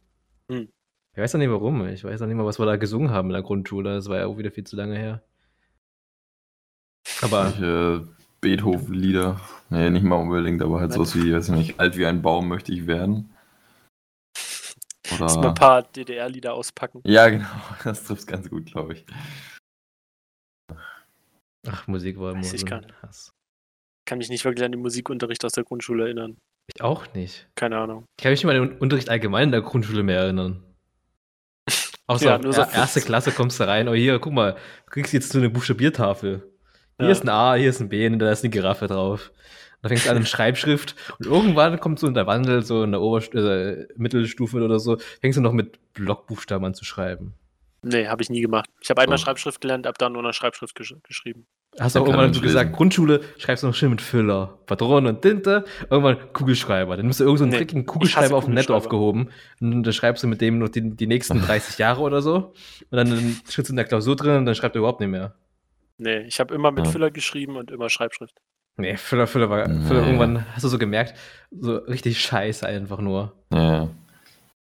[0.50, 0.70] Hm.
[1.14, 1.88] Ich weiß auch nicht warum.
[1.88, 3.96] Ich weiß auch nicht mal, was wir da gesungen haben in der Grundschule.
[3.96, 5.22] Das war ja auch wieder viel zu lange her.
[7.22, 8.08] Aber Solche
[8.42, 9.40] Beethoven-Lieder.
[9.70, 12.48] Nee, nicht mal unbedingt, aber halt sowas wie, weiß ich nicht, alt wie ein Baum
[12.48, 13.34] möchte ich werden.
[15.20, 15.54] Lass mal ein Oder.
[15.54, 17.02] paar DDR-Lieder auspacken.
[17.06, 17.48] Ja, genau,
[17.84, 19.06] das trifft ganz gut, glaube ich.
[21.68, 23.02] ach, Musik war immer Weiß ich so ein nicht.
[23.02, 23.32] Hass.
[24.06, 26.38] Kann mich nicht wirklich an den Musikunterricht aus der Grundschule erinnern.
[26.74, 27.50] Ich auch nicht.
[27.56, 28.06] Keine Ahnung.
[28.18, 30.64] Ich kann mich nicht mal an den Unterricht allgemein in der Grundschule mehr erinnern.
[32.10, 34.54] Außer Ja, auf nur so- er- erste Klasse kommst du rein, oh hier, guck mal,
[34.86, 36.42] du kriegst jetzt so eine Buchstabiertafel.
[36.98, 37.12] Hier Ja.
[37.12, 39.32] ist ein A, hier ist ein B und da ist eine Giraffe drauf.
[39.82, 42.92] Da fängst du an in Schreibschrift und irgendwann kommt so in der Wandel, so in
[42.92, 47.34] der Oberst äh, Mittelstufe oder so, fängst du noch mit Blockbuchstaben an zu schreiben.
[47.82, 48.70] Nee, habe ich nie gemacht.
[48.82, 49.22] Ich habe einmal Oh.
[49.22, 51.48] Schreibschrift gelernt, ab dann nur noch Schreibschrift gesch geschrieben.
[51.80, 52.74] Hast Der auch irgendwann so gesagt.
[52.74, 56.98] Grundschule schreibst du noch schön mit Füller, Patronen und Tinte, irgendwann Kugelschreiber.
[56.98, 59.30] Dann musst du irgendeinen so Nee, dreckigen Kugelschreiber auf dem Netto aufgehoben.
[59.62, 62.54] Und dann schreibst du mit dem noch die, die nächsten 30 Jahre oder so.
[62.90, 65.10] Und dann, dann steht du in der Klausur drin und dann schreibt er überhaupt nicht
[65.10, 65.36] mehr.
[66.00, 66.92] Nee, ich habe immer mit Ja.
[66.92, 68.34] Füller geschrieben und immer Schreibschrift.
[68.78, 69.86] Nee, Füller, Füller war, Nee.
[69.88, 71.14] Füller irgendwann hast du so gemerkt,
[71.52, 73.34] so richtig scheiße einfach nur.
[73.54, 73.90] Ja.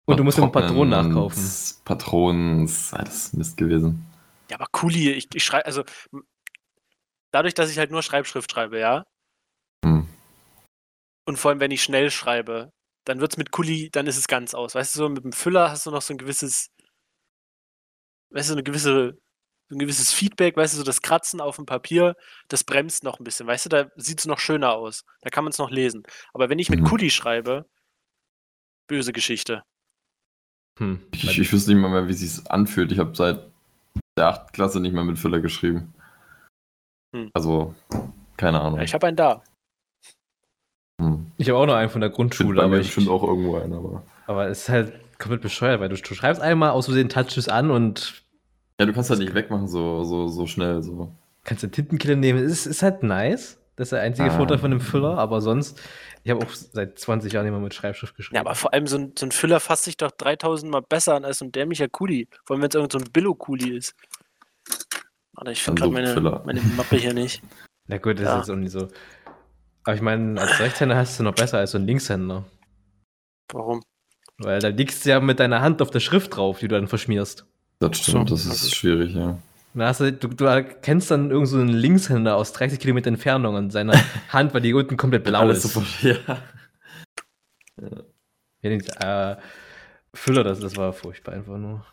[0.06, 1.82] Und du musst immer Patronen nachkaufen.
[1.86, 4.06] Patronen, ist alles Mist gewesen.
[4.50, 5.84] Ja, aber Kuli, ich, ich schreibe, also
[7.32, 9.06] dadurch, dass ich halt nur Schreibschrift schreibe, ja,
[9.86, 10.08] Hm.
[11.26, 12.72] und vor allem, wenn ich schnell schreibe,
[13.06, 14.76] dann wird's mit Kuli, dann ist es ganz aus.
[14.76, 16.68] Weißt du, so mit dem Füller hast du noch so ein gewisses,
[18.32, 19.18] weißt du, eine gewisse,
[19.70, 22.16] so ein gewisses Feedback, weißt du, so das Kratzen auf dem Papier,
[22.50, 25.04] das bremst noch ein bisschen, weißt du, da sieht's noch schöner aus.
[25.22, 26.04] Da kann man es noch lesen.
[26.34, 26.86] Aber wenn ich mit Mhm.
[26.86, 27.66] Kuli schreibe,
[28.88, 29.64] böse Geschichte.
[30.82, 31.00] Hm.
[31.12, 32.92] Ich, ich wüsste nicht mal mehr, wie es sich anfühlt.
[32.92, 33.40] Ich habe seit
[34.18, 34.52] der 8.
[34.52, 35.94] Klasse nicht mehr mit Füller geschrieben.
[37.16, 37.30] Hm.
[37.34, 37.76] Also,
[38.36, 38.80] keine Ahnung.
[38.80, 39.44] Ja, ich habe einen da.
[41.00, 41.32] hm.
[41.38, 43.22] Ich habe auch noch einen von der Schule, Grundschule, bei aber mir ich, bestimmt auch
[43.24, 44.04] irgendwo einen, aber.
[44.26, 47.48] aber es ist halt komplett bescheuert, weil du, du schreibst einmal, aus Versehen touchst es
[47.48, 48.24] an und
[48.80, 50.82] Ja, du kannst halt nicht wegmachen, so, so, so schnell.
[50.82, 51.14] So.
[51.44, 52.40] kannst den Tintenkiller nehmen.
[52.44, 53.61] Es ist, ist halt nice.
[53.82, 54.38] Das ist der einzige Ah.
[54.38, 55.82] Vorteil von dem Füller, aber sonst,
[56.24, 58.36] ich habe auch seit 20 Jahren immer mit Schreibschrift geschrieben.
[58.36, 61.16] Ja, aber vor allem so ein, so ein Füller fasst sich doch 3000 Mal besser
[61.16, 62.28] an als so ein dämlicher Kuli.
[62.46, 63.96] Vor allem, wenn es irgend so ein Billo-Kuli ist.
[65.34, 67.42] Warte, ich finde gerade meine, meine Mappe hier nicht.
[67.88, 68.34] Na gut, das Ja.
[68.36, 68.88] ist jetzt auch nicht so.
[69.84, 72.46] Aber ich meine, als Rechtshänder hast du noch besser als so ein Linkshänder.
[73.52, 73.82] Warum?
[74.38, 76.88] Weil da liegst du ja mit deiner Hand auf der Schrift drauf, die du dann
[76.88, 77.48] verschmierst.
[77.80, 79.40] Das stimmt, So, das ist also- schwierig, ja.
[79.78, 83.70] Hast du, du, du erkennst dann irgend so einen Linkshänder aus 30 Kilometer Entfernung an
[83.72, 83.94] seiner
[84.30, 85.74] Hand, weil die unten komplett blau Alles ist.
[85.74, 86.38] super, ja.
[88.62, 89.38] Ja, den, äh,
[90.14, 91.86] Füller, das, das war furchtbar einfach nur.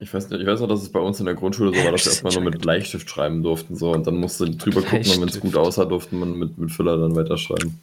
[0.00, 1.92] Ich weiß nicht, ich weiß noch, dass es bei uns in der Grundschule so war,
[1.92, 5.20] dass wir erstmal nur mit Bleistift schreiben durften so und dann musste drüber gucken und
[5.20, 7.80] wenn es gut aussah, durfte man mit, mit Füller dann weiterschreiben.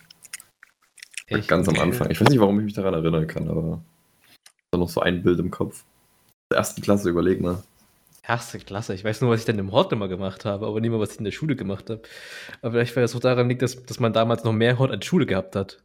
[1.27, 1.47] Echt?
[1.47, 2.11] Ganz am Anfang.
[2.11, 3.81] Ich weiß nicht, warum ich mich daran erinnern kann, aber
[4.71, 5.85] da noch so ein Bild im Kopf.
[6.51, 7.63] Der ersten Klasse, überleg mal.
[8.27, 8.93] Erste Klasse.
[8.93, 11.13] Ich weiß nur, was ich dann im Hort immer gemacht habe, aber nicht mehr, was
[11.13, 12.01] ich in der Schule gemacht habe.
[12.61, 15.05] Aber vielleicht, weil das auch daran liegt, dass, dass man damals noch mehr Hort als
[15.05, 15.83] Schule gehabt hat.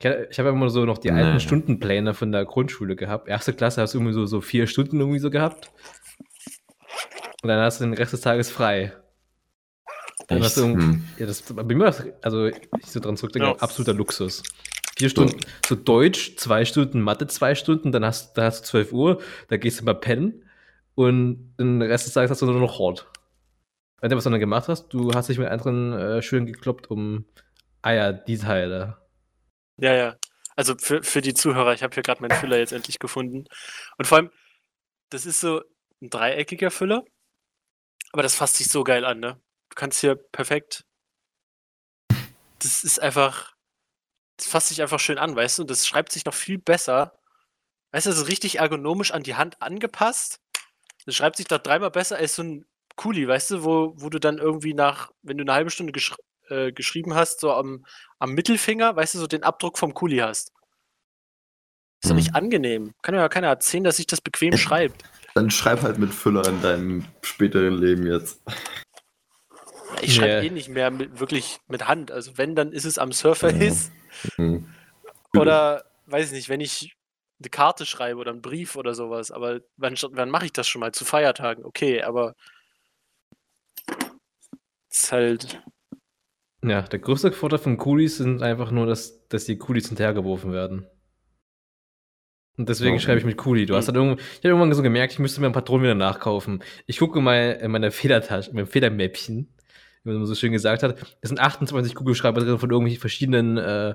[0.00, 1.20] Ich, ich habe immer so noch die Nee.
[1.22, 3.28] alten Stundenpläne von der Grundschule gehabt.
[3.28, 5.70] Erste Klasse hast du irgendwie so, so vier Stunden irgendwie so gehabt.
[7.42, 8.92] Und dann hast du den Rest des Tages frei.
[10.26, 11.04] Dann hast du irgendwie- Hm.
[11.18, 13.54] Ja, das bei mir war das, also ich so dran zurückdenke, Ja.
[13.56, 14.42] absoluter Luxus.
[14.98, 18.92] Vier Stunden, so Deutsch, zwei Stunden, Mathe, zwei Stunden, dann hast, dann hast du 12
[18.92, 20.42] Uhr, da gehst du mal pennen
[20.98, 23.08] und den Rest des Tages hast du nur noch Hort.
[24.00, 24.88] Weißt du, was du dann gemacht hast?
[24.88, 27.24] Du hast dich mit anderen äh, Schülern gekloppt um
[27.82, 28.98] Eier, die Teile.
[29.76, 30.16] Ja, ja.
[30.56, 33.44] Also für, für die Zuhörer, ich habe hier gerade meinen Füller jetzt endlich gefunden.
[33.96, 34.30] Und vor allem,
[35.10, 35.62] das ist so
[36.02, 37.04] ein dreieckiger Füller,
[38.10, 39.40] aber das fasst sich so geil an, ne?
[39.68, 40.84] Du kannst hier perfekt.
[42.58, 43.54] Das ist einfach.
[44.36, 45.62] Das fasst sich einfach schön an, weißt du?
[45.62, 47.20] Und das schreibt sich noch viel besser.
[47.92, 50.40] Weißt du, das ist richtig ergonomisch an die Hand angepasst.
[51.08, 54.20] Das schreibt sich doch dreimal besser als so ein Kuli, weißt du, wo, wo du
[54.20, 56.16] dann irgendwie nach, wenn du eine halbe Stunde geschr
[56.50, 57.86] äh, geschrieben hast, so am,
[58.18, 60.52] am Mittelfinger, weißt du, so den Abdruck vom Kuli hast.
[62.02, 62.36] Ist doch nicht Hm.
[62.36, 62.94] angenehm.
[63.00, 64.58] Kann mir ja keiner erzählen, dass sich das bequem Ja.
[64.58, 65.02] schreibt.
[65.34, 68.42] Dann schreib halt mit Füller in deinem späteren Leben jetzt.
[70.02, 70.40] Ich schreibe Ja.
[70.42, 72.10] eh nicht mehr mit, wirklich mit Hand.
[72.10, 73.90] Also wenn, dann ist es am Surface
[74.36, 74.68] Hm.
[75.34, 76.97] oder weiß ich nicht, wenn ich
[77.40, 79.30] eine Karte schreibe oder einen Brief oder sowas.
[79.30, 80.92] Aber wann, wann mache ich das schon mal?
[80.92, 82.34] Zu Feiertagen, okay, aber
[84.90, 85.62] ist halt.
[86.64, 90.86] Ja, der größte Vorteil von Kulis sind einfach nur, dass, dass die Kulis hinterhergeworfen werden.
[92.56, 92.98] Und deswegen Oh.
[92.98, 93.66] schreibe ich mit Kuli.
[93.66, 93.94] Du hast Hm.
[93.94, 96.62] dann irgendwo, ich habe irgendwann so gemerkt, ich müsste mir ein Patron wieder nachkaufen.
[96.86, 99.54] Ich gucke mal in meiner Federtasche, in meinem Federmäppchen,
[100.08, 100.96] wie man so schön gesagt hat.
[101.20, 103.94] Es sind 28 Kugelschreiber drin von irgendwelchen verschiedenen, äh,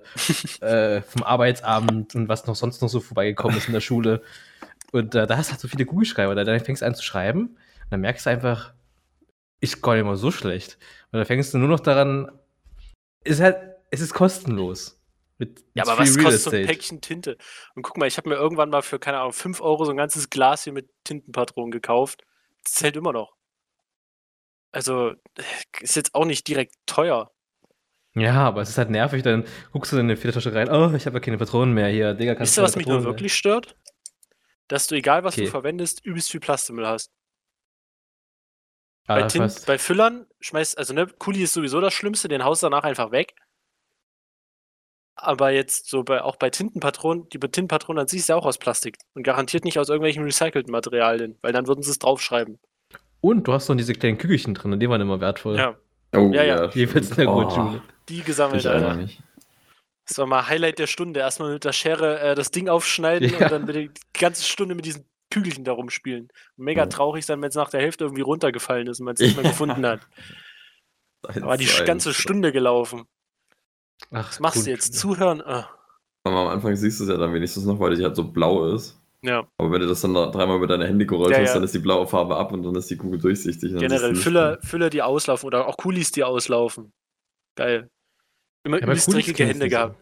[0.62, 4.22] äh, vom Arbeitsabend und was noch sonst noch so vorbeigekommen ist in der Schule.
[4.92, 6.36] Und äh, da hast du halt so viele Kugelschreiber.
[6.36, 8.74] Da dann fängst du an zu schreiben und dann merkst du einfach,
[9.82, 10.78] gar nicht mal so schlecht.
[11.12, 12.32] Und dann fängst du nur noch daran,
[13.24, 13.58] ist halt,
[13.92, 15.00] es ist kostenlos.
[15.38, 16.66] Mit, Ja, aber was Real kostet so ein Estate.
[16.66, 17.38] Päckchen Tinte?
[17.76, 19.98] Und guck mal, ich habe mir irgendwann mal für, keine Ahnung, 5 Euro so ein
[19.98, 22.24] ganzes Glas hier mit Tintenpatronen gekauft.
[22.64, 23.33] Das zählt immer noch.
[24.74, 25.14] Also,
[25.80, 27.32] ist jetzt auch nicht direkt teuer.
[28.16, 31.06] Ja, aber es ist halt nervig, dann guckst du in die Federtasche rein, oh, ich
[31.06, 33.16] habe ja keine Patronen mehr hier, Digga, kannst Wisst ihr, keine was mich nur Patronen
[33.16, 33.76] wirklich stört?
[34.68, 35.46] Dass du, egal was Okay.
[35.46, 37.12] du verwendest, übelst viel Plastikmüll hast.
[39.08, 42.64] Ah, bei, Tint, bei Füllern schmeißt, also ne, Kuli ist sowieso das Schlimmste, den haust
[42.64, 43.36] du danach einfach weg.
[45.16, 48.58] Aber jetzt so bei, auch bei Tintenpatronen, die Tintenpatronen an sich ist ja auch aus
[48.58, 52.60] Plastik und garantiert nicht aus irgendwelchen recycelten Materialien, weil dann würden sie es draufschreiben.
[53.24, 55.56] Und du hast noch diese kleinen Kügelchen drin, und die waren immer wertvoll.
[55.58, 55.76] Ja,
[56.16, 56.70] Oh, Ja, ja.
[56.72, 57.36] Jedenfalls in der Oh.
[57.36, 57.82] Grundschule.
[58.10, 58.96] die Ich gesammelt, Alter.
[58.96, 59.20] mich.
[60.06, 61.22] Das war mal Highlight der Stunde.
[61.22, 63.38] Erstmal mit der Schere äh, das Ding aufschneiden Ja.
[63.46, 66.28] und dann mit der, die ganze Stunde mit diesen Kügelchen da rumspielen.
[66.58, 66.88] Mega Ja.
[66.88, 69.44] traurig sein, wenn es nach der Hälfte irgendwie runtergefallen ist und man es nicht mehr
[69.52, 70.02] gefunden hat.
[71.22, 72.18] Da war die ganze eins.
[72.18, 73.06] Stunde gelaufen.
[74.12, 74.94] Ach, Was machst du jetzt?
[74.96, 75.42] Zuhören?
[75.42, 75.70] Ah,
[76.26, 78.68] Aber am Anfang siehst du es ja dann wenigstens noch, weil die halt so blau
[78.76, 79.00] ist.
[79.24, 81.54] Ja, Aber wenn du das dann da dreimal mit deiner Handy gerollt Ja, hast, ja.
[81.56, 83.74] dann ist die blaue Farbe ab und dann ist die Kugel durchsichtig.
[83.74, 84.60] generell Füller.
[84.62, 86.92] Füller, die auslaufen oder auch Kulis, die auslaufen.
[87.56, 87.90] Geil.
[88.66, 89.96] Immer Ja, dreckige Hände gehabt.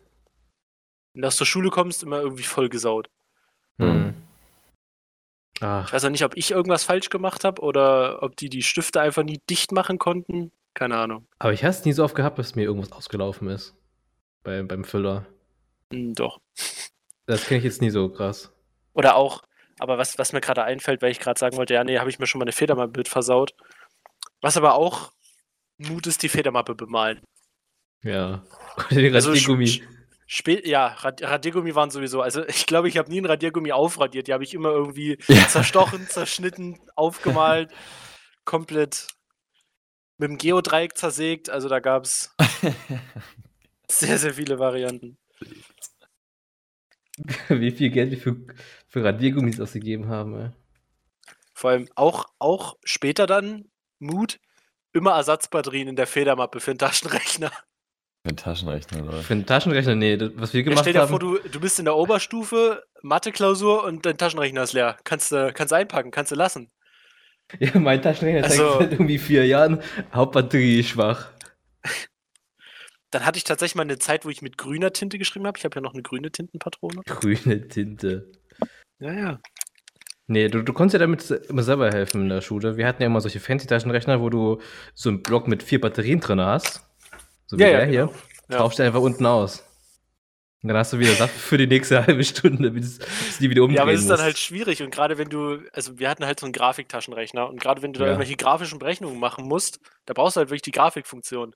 [1.14, 3.10] Wenn du aus der Schule kommst, immer irgendwie vollgesaut.
[3.78, 4.14] Hm.
[5.56, 8.64] Ich Ach, weiß auch nicht, ob ich irgendwas falsch gemacht habe oder ob die die
[8.64, 10.52] Stifte einfach nie dicht machen konnten.
[10.74, 11.28] Keine Ahnung.
[11.38, 13.76] aber ich habe es nie so oft gehabt, dass mir irgendwas ausgelaufen ist.
[14.44, 15.26] Bei, beim Füller.
[15.94, 16.40] Hm, doch.
[17.28, 18.52] Das kenne ich jetzt nie so krass.
[18.94, 19.42] Oder auch,
[19.80, 22.20] aber was, was mir gerade einfällt, weil ich gerade sagen wollte, ja, nee, habe ich
[22.20, 23.52] mir schon mal eine Federmappe mit versaut.
[24.42, 25.12] Was aber auch
[25.78, 27.22] Mut ist, die Federmappe bemalen.
[28.04, 28.44] Ja.
[28.90, 29.66] Den Also Radiergummi.
[29.66, 29.84] sch-
[30.28, 32.22] Spä ja, Rad Radiergummi waren sowieso.
[32.22, 34.28] Also ich glaube, ich habe nie ein Radiergummi aufradiert.
[34.28, 35.48] Die habe ich immer irgendwie Ja.
[35.48, 37.72] zerstochen, zerschnitten, aufgemalt.
[38.46, 39.08] Komplett
[40.18, 41.50] mit dem Geodreieck zersägt.
[41.50, 42.34] Also da gab es
[43.90, 45.18] sehr, sehr viele Varianten.
[47.50, 48.36] Wie viel Geld wir für,
[48.88, 50.50] für Radiergummis ausgegeben haben, ey.
[51.54, 53.66] Vor allem auch, auch später dann,
[54.00, 54.40] Mut,
[54.94, 57.52] immer Ersatzbatterien in der Federmappe für den Taschenrechner.
[58.24, 59.24] Ein Taschenrechner, Leute.
[59.24, 61.10] Für einen Taschenrechner, nee, das, was wir Ja, gemacht stell dir haben.
[61.10, 64.98] vor, du, du bist in der Oberstufe, Mathe-Klausur und dein Taschenrechner ist leer.
[65.04, 66.70] Kannst du kannst einpacken, kannst du lassen.
[67.60, 69.82] Ja, mein Taschenrechner zeigt Also- seit irgendwie vier Jahren
[70.14, 71.30] Hauptbatterie schwach.
[73.12, 75.58] Dann hatte ich tatsächlich mal eine Zeit, wo ich mit grüner Tinte geschrieben habe.
[75.58, 77.02] Ich habe ja noch eine grüne Tintenpatrone.
[77.06, 78.32] Grüne Tinte.
[79.00, 79.40] Ja, ja.
[80.28, 82.78] Nee, du, du konntest ja damit immer selber helfen in der Schule.
[82.78, 84.62] Wir hatten ja immer solche Fancy-Taschenrechner, wo du
[84.94, 86.86] so einen Block mit vier Batterien drin hast.
[87.48, 88.06] So wie Ja, der ja, hier.
[88.08, 88.18] genau.
[88.50, 88.58] Ja.
[88.60, 89.66] Tauscht einfach unten aus.
[90.64, 93.64] Und dann hast du wieder Saft für die nächste halbe Stunde, bis, bis die wieder
[93.64, 96.24] umdrehen Ja, aber es ist dann halt schwierig und gerade wenn du, also wir hatten
[96.26, 98.12] halt so einen Grafiktaschenrechner und gerade wenn du da Ja.
[98.12, 101.56] irgendwelche grafischen Berechnungen machen musst, da brauchst du halt wirklich die Grafikfunktion.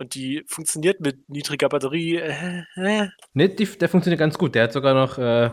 [0.00, 2.16] Und die funktioniert mit niedriger Batterie.
[2.16, 3.08] Äh, äh.
[3.34, 4.54] Nee, die, der funktioniert ganz gut.
[4.54, 5.50] Der hat sogar noch äh,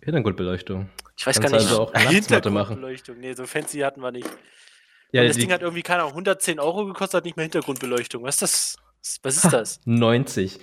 [0.00, 0.88] Hintergrundbeleuchtung.
[1.18, 1.68] Ich weiß Kannst gar nicht.
[1.70, 1.92] also auch.
[2.08, 3.18] Hintergrundbeleuchtung.
[3.18, 4.28] Nee, so fancy hatten wir nicht.
[5.10, 8.22] Ja, das die, Ding hat irgendwie, keine Ahnung, 110 Euro gekostet, hat nicht mehr Hintergrundbeleuchtung.
[8.22, 8.76] Was ist das?
[9.24, 9.80] Was ist das?
[9.86, 10.60] 90.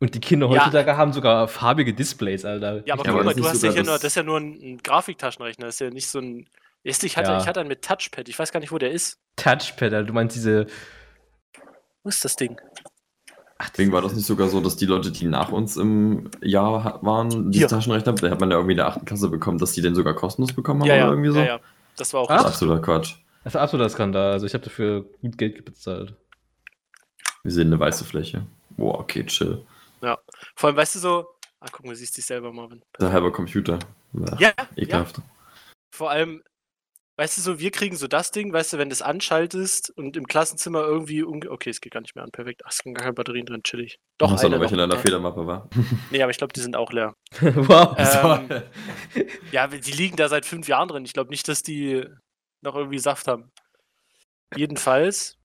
[0.00, 0.62] Und die Kinder Ja.
[0.62, 2.82] heutzutage haben sogar farbige Displays, Alter.
[2.86, 4.22] Ja, aber Ja, guck mal, das du ist hast ja hier nur, das- ist ja
[4.22, 6.48] nur ein, ein Grafiktaschenrechner, das ist ja nicht so ein.
[6.84, 7.38] Ist, ich, hatte, Ja.
[7.40, 9.18] ich hatte einen mit Touchpad, ich weiß gar nicht, wo der ist.
[9.36, 10.04] Touchpad, Alter.
[10.04, 10.66] Du meinst diese.
[12.02, 12.60] Wo ist das Ding?
[13.58, 16.98] Ach, Deswegen war das nicht sogar so, dass die Leute, die nach uns im Jahr
[17.02, 17.68] waren, diese Hier.
[17.68, 19.06] Taschenrechner, da hat man ja irgendwie in der 8.
[19.06, 21.38] Klasse bekommen, dass die den sogar kostenlos bekommen haben Ja, ja, oder irgendwie so.
[21.38, 21.60] ja, ja.
[21.96, 22.36] Das war auch Ach.
[22.38, 23.14] Das ist absoluter Quatsch.
[23.44, 24.32] Das ist ein absoluter Skandal.
[24.32, 26.14] Also ich habe dafür gut Geld bezahlt.
[27.44, 28.46] Wir sehen eine weiße Fläche.
[28.70, 29.64] Boah, okay, chill.
[30.56, 31.26] Vor allem, weißt du so.
[31.60, 32.82] Ah, guck mal, siehst dich selber, Marvin.
[33.00, 33.78] Der halbe Computer.
[34.32, 34.68] Ach, Ja, ja.
[34.76, 35.20] Ekelhaft.
[35.94, 36.42] Vor allem,
[37.16, 40.16] weißt du so, wir kriegen so das Ding, weißt du, wenn du es anschaltest und
[40.16, 41.24] im Klassenzimmer irgendwie.
[41.24, 42.62] Okay, es geht gar nicht mehr an, perfekt.
[42.64, 43.98] Ach, es sind gar keine Batterien drin, chillig.
[44.18, 44.88] Doch, du eine noch welche in noch.
[44.88, 45.68] deiner Federmappe war?
[46.10, 47.14] Nee, aber ich glaube, die sind auch leer.
[47.40, 47.94] wow.
[47.98, 48.62] Ähm,
[49.50, 51.04] Ja, die liegen da seit fünf Jahren drin.
[51.04, 52.04] Ich glaube nicht, dass die
[52.62, 53.50] noch irgendwie Saft haben.
[54.54, 55.38] Jedenfalls,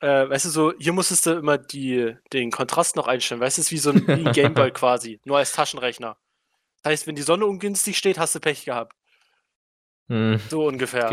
[0.00, 3.40] äh, weißt du, so, hier musstest du immer die, den Kontrast noch einstellen.
[3.40, 6.16] Weißt du, es ist wie so ein Gameboy quasi, nur als Taschenrechner.
[6.82, 8.94] Das heißt, wenn die Sonne ungünstig steht, hast du Pech gehabt.
[10.10, 11.08] Hm, So ungefähr.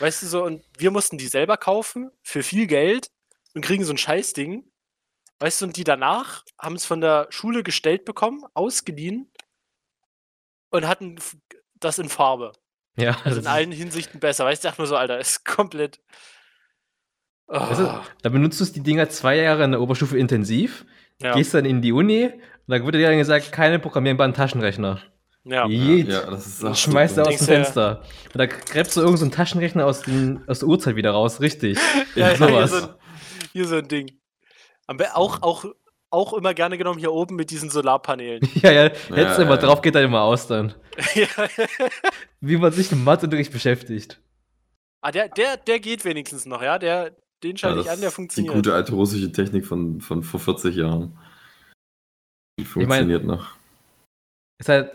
[0.00, 3.08] Weißt du so, und wir mussten die selber kaufen für viel Geld
[3.54, 4.64] und kriegen so ein Scheißding.
[5.38, 9.30] Weißt du, und die danach haben es von der Schule gestellt bekommen, ausgeliehen
[10.70, 11.16] und hatten
[11.74, 12.52] das in Farbe.
[12.96, 14.44] Ja, Also in allen Hinsichten besser.
[14.44, 16.00] Weißt du, ich dachte mir so, Alter, ist komplett.
[17.46, 20.86] Oh, Weißt du, da benutzt du die Dinger zwei Jahre in der Oberstufe intensiv,
[21.20, 25.00] ja, gehst dann in die Uni und dann wird dir dann gesagt, keine programmierbaren Taschenrechner.
[25.44, 25.66] Ja.
[25.68, 26.08] Jeet.
[26.08, 28.02] Ja, das ist Und ach, schmeißt er aus dem ja- Fenster.
[28.32, 31.40] Und da gräbst du irgendeinen so einen Taschenrechner aus, den, aus der Uhrzeit wieder raus,
[31.40, 31.78] richtig.
[32.14, 32.70] Ja, ja, hier, sowas.
[32.70, 32.94] so ein,
[33.52, 34.18] hier so ein Ding.
[35.14, 35.64] Auch, auch,
[36.10, 38.40] auch immer gerne genommen hier oben mit diesen Solarpanelen.
[38.54, 38.84] Ja, ja,
[39.14, 39.56] Ja, immer ja.
[39.56, 40.74] drauf, geht dann immer aus dann.
[42.40, 44.20] Wie man sich im Matheunterricht beschäftigt.
[45.02, 46.78] Ah, der, der, der geht wenigstens noch, ja.
[46.78, 47.10] Der,
[47.42, 48.54] den Ja, schalte ich das an, der ist die funktioniert.
[48.54, 51.18] gute alte russische Technik von, von vor 40 Jahren.
[52.58, 53.48] Die mein- funktioniert noch.
[54.60, 54.92] Ist halt,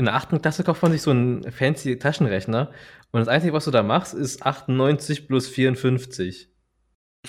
[0.00, 2.70] in der achten Klasse kauft man sich so einen fancy Taschenrechner
[3.12, 6.48] und das Einzige, was du da machst, ist 98 plus 54.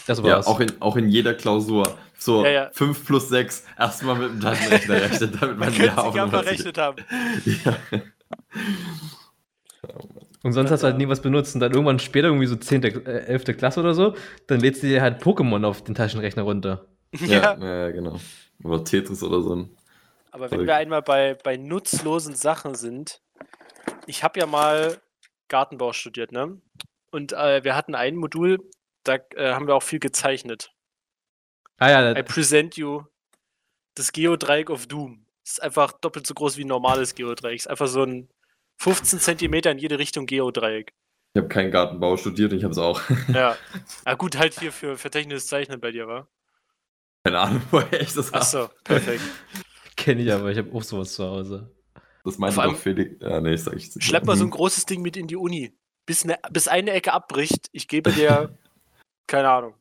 [0.08, 0.48] Das Ja, war's.
[0.48, 1.98] auch in, auch in jeder Klausur.
[2.18, 2.70] So Ja, ja.
[2.72, 6.16] 5 plus 6 erstmal mit dem Taschenrechner rechnen, damit man Man die könnte auf sich
[6.16, 6.48] ja Nummer zieht.
[6.48, 6.98] verrechnet haben.
[7.66, 7.78] Ja.
[10.44, 11.56] und sonst hast du halt nie was benutzt.
[11.56, 13.58] Und dann irgendwann später, irgendwie so 10., äh, 11.
[13.58, 14.16] Klasse oder so,
[14.48, 16.86] dann lädst du dir halt Pokémon auf den Taschenrechner runter.
[17.20, 18.20] Ja, ja, genau.
[18.64, 19.56] Oder Tetris oder so.
[19.56, 19.70] ein-
[20.32, 23.22] Aber wenn wir einmal bei, bei nutzlosen Sachen sind,
[24.08, 25.02] ich habe ja mal
[25.50, 26.62] Gartenbau studiert, ne?
[27.12, 28.60] Und äh, wir hatten ein Modul,
[29.04, 30.72] da äh, haben wir auch viel gezeichnet.
[31.78, 33.04] Ah ja, I present you
[33.96, 35.26] das Geodreieck of Doom.
[35.44, 37.58] Das ist einfach doppelt so groß wie ein normales Geodreieck.
[37.58, 38.30] Ist einfach so ein
[38.78, 40.94] 15 Zentimeter in jede Richtung Geodreieck.
[41.34, 43.02] Ich habe keinen Gartenbau studiert, ich habe es auch.
[43.34, 43.58] Ja.
[44.06, 46.28] Ah, gut, halt hier für, für technisches Zeichnen bei dir, wa?
[47.24, 48.42] Keine Ahnung, woher ich das habe.
[48.42, 49.24] Achso, perfekt.
[50.02, 51.70] kenne ich aber, ich habe auch sowas zu Hause.
[52.24, 53.16] Das meinte doch Felix.
[53.22, 54.06] Ja, nee, sag ich jetzt nicht.
[54.06, 54.52] Schlepp mal so ein Hm.
[54.52, 55.74] großes Ding mit in die Uni.
[56.06, 58.56] Bis, ne, bis eine Ecke abbricht, ich gebe dir,
[59.28, 59.74] keine Ahnung.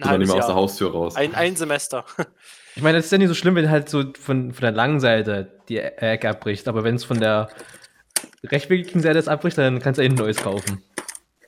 [0.00, 0.54] Ein nicht mehr aus der.
[0.54, 1.16] Haustür raus.
[1.16, 2.04] Ein, ein Semester.
[2.78, 5.00] Ich meine, das ist ja nicht so schlimm, wenn halt so von, von der langen
[5.00, 7.48] Seite die E- Ecke abbricht, aber wenn es von der
[8.44, 10.82] rechtwinkligen Seite das abbricht, dann kannst du eh ein neues kaufen.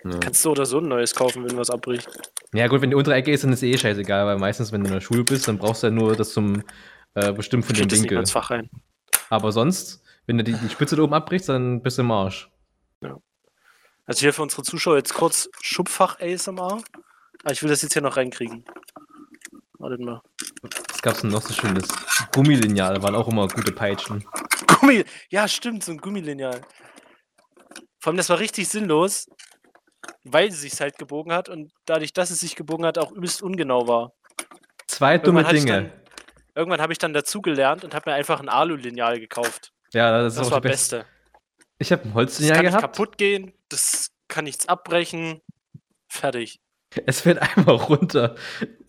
[0.05, 0.18] Ja.
[0.20, 2.09] Kannst du oder so ein neues kaufen, wenn was abbricht.
[2.55, 4.86] Ja gut, wenn die untere Ecke ist, dann ist eh scheißegal, weil meistens, wenn du
[4.86, 6.62] in der Schule bist, dann brauchst du ja nur das zum
[7.18, 8.18] äh, Bestimmen von dem Winkel.
[8.18, 8.70] ins Fach rein.
[9.30, 12.50] Aber sonst, wenn du die, die Spitze da oben abbrichst, dann bist du im Arsch.
[14.08, 16.80] Also hier für unsere Zuschauer jetzt kurz Schubfach ASMR.
[17.42, 18.64] Aber ich will das jetzt hier noch reinkriegen.
[19.78, 20.22] Wartet mal.
[20.62, 21.86] Was gab's denn noch so schönes?
[22.34, 24.24] Gummilineal waren auch immer gute Peitschen.
[24.66, 25.04] Gummi.
[25.28, 26.62] Ja, stimmt, so ein Gummilineal.
[28.00, 29.28] Vor allem, das war richtig sinnlos,
[30.24, 33.42] weil sie sich halt gebogen hat und dadurch, dass es sich gebogen hat, auch übelst
[33.42, 34.12] ungenau war.
[34.86, 35.92] Zwei dumme ich Dinge.
[36.59, 39.72] Irgendwann habe ich dann dazugelernt und habe mir einfach ein Alu-Lineal gekauft.
[39.92, 41.06] ja, das ist Das war das das Beste.
[41.78, 42.96] Ich habe ein Das Holzlineal kann nicht gehabt.
[42.96, 45.40] kaputt gehen, das kann nichts abbrechen.
[46.09, 46.61] Fertig.
[47.06, 48.34] Es fällt einfach runter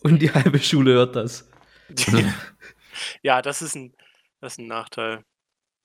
[0.04, 1.48] und die halbe Schule hört das.
[3.22, 3.94] ja, das ist ein,
[4.42, 5.24] das ist ein Nachteil.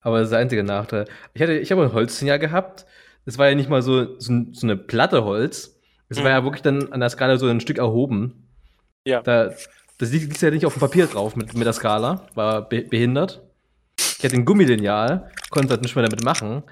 [0.01, 1.07] Aber das ist der einzige Nachteil.
[1.35, 2.87] Ich, hatte, ich habe ein Holzlineal gehabt.
[3.27, 5.81] Das war ja nicht mal so, so, so eine Platte Holz.
[6.09, 6.31] Es war Mhm.
[6.31, 8.49] ja wirklich dann an der Skala so ein Stück erhoben.
[9.07, 9.23] Ja.
[9.23, 9.55] Da,
[9.99, 12.27] das liegt, liegt ja nicht auf dem Papier drauf mit, mit der Skala.
[12.35, 13.43] War be behindert.
[13.99, 16.63] Ich hatte ein Gummilineal, konnte halt nicht mehr damit machen.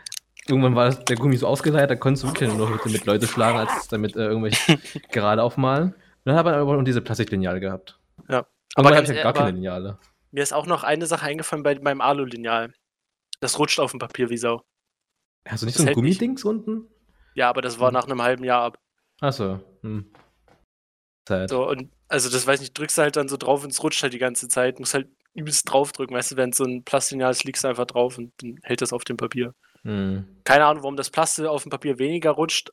[0.48, 3.28] Irgendwann war das, der Gummi so ausgeleiert, da konntest du wirklich nur noch damit Leute
[3.28, 4.78] schlagen, als damit äh, irgendwelche
[5.12, 5.92] gerade aufmalen.
[5.92, 7.98] Und dann habe ich aber noch diese Plastiklineale gehabt.
[8.28, 8.44] Ja.
[8.74, 9.98] Aber habe ich ja ehr- gar keine Lineale.
[10.32, 12.72] Mir ist auch noch eine Sache eingefallen bei meinem Alu-Lineal.
[13.40, 14.62] Das rutscht auf dem Papier wie Sau.
[15.46, 15.94] Hast du nicht das so ein.
[15.94, 16.86] Gummidings unten?
[17.34, 17.94] Ja, aber das war Hm.
[17.94, 18.78] nach einem halben Jahr ab.
[19.20, 19.60] Achso.
[19.82, 20.10] Hm.
[21.26, 21.50] Zeit.
[21.50, 24.02] So, und also das weiß nicht, drückst du halt dann so drauf und es rutscht
[24.02, 24.78] halt die ganze Zeit.
[24.78, 28.18] Musst halt übelst draufdrücken, weißt du, wenn so ein Plastiklineal ist, liegst du einfach drauf
[28.18, 29.54] und dann hält das auf dem Papier.
[29.82, 30.26] Hm.
[30.44, 32.70] Keine Ahnung, warum das Plastik auf dem Papier weniger rutscht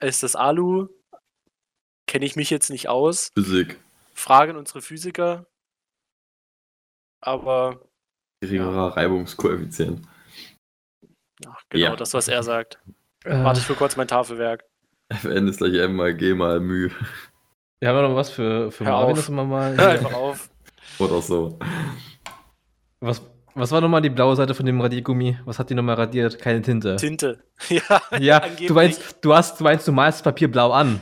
[0.00, 0.88] als das Alu.
[2.06, 3.28] Kenne ich mich jetzt nicht aus.
[3.34, 3.78] Physik.
[4.14, 5.46] Fragen unsere Physiker.
[7.20, 7.80] Aber,
[8.40, 10.06] Geringerer Reibungskoeffizient.
[11.46, 11.96] ach, genau, Ja.
[11.96, 12.78] das, was er sagt.
[13.24, 14.64] Äh, Warte ich für kurz mein Tafelwerk.
[15.12, 16.90] Fn ist gleich M mal G mal Mühe.
[17.80, 19.28] Wir haben ja noch was für, für Hör Marvin, auf.
[19.28, 19.76] wir mal.
[19.76, 20.50] Hör einfach auf.
[20.98, 21.58] Oder so.
[23.00, 23.22] was,
[23.54, 25.38] was war nochmal die blaue Seite von dem Radiergummi?
[25.44, 26.38] Was hat die nochmal radiert?
[26.38, 26.96] Keine Tinte.
[26.96, 27.42] Tinte.
[27.68, 31.00] Ja, ja, du meinst, du hast, du meinst, du malst das Papier blau an.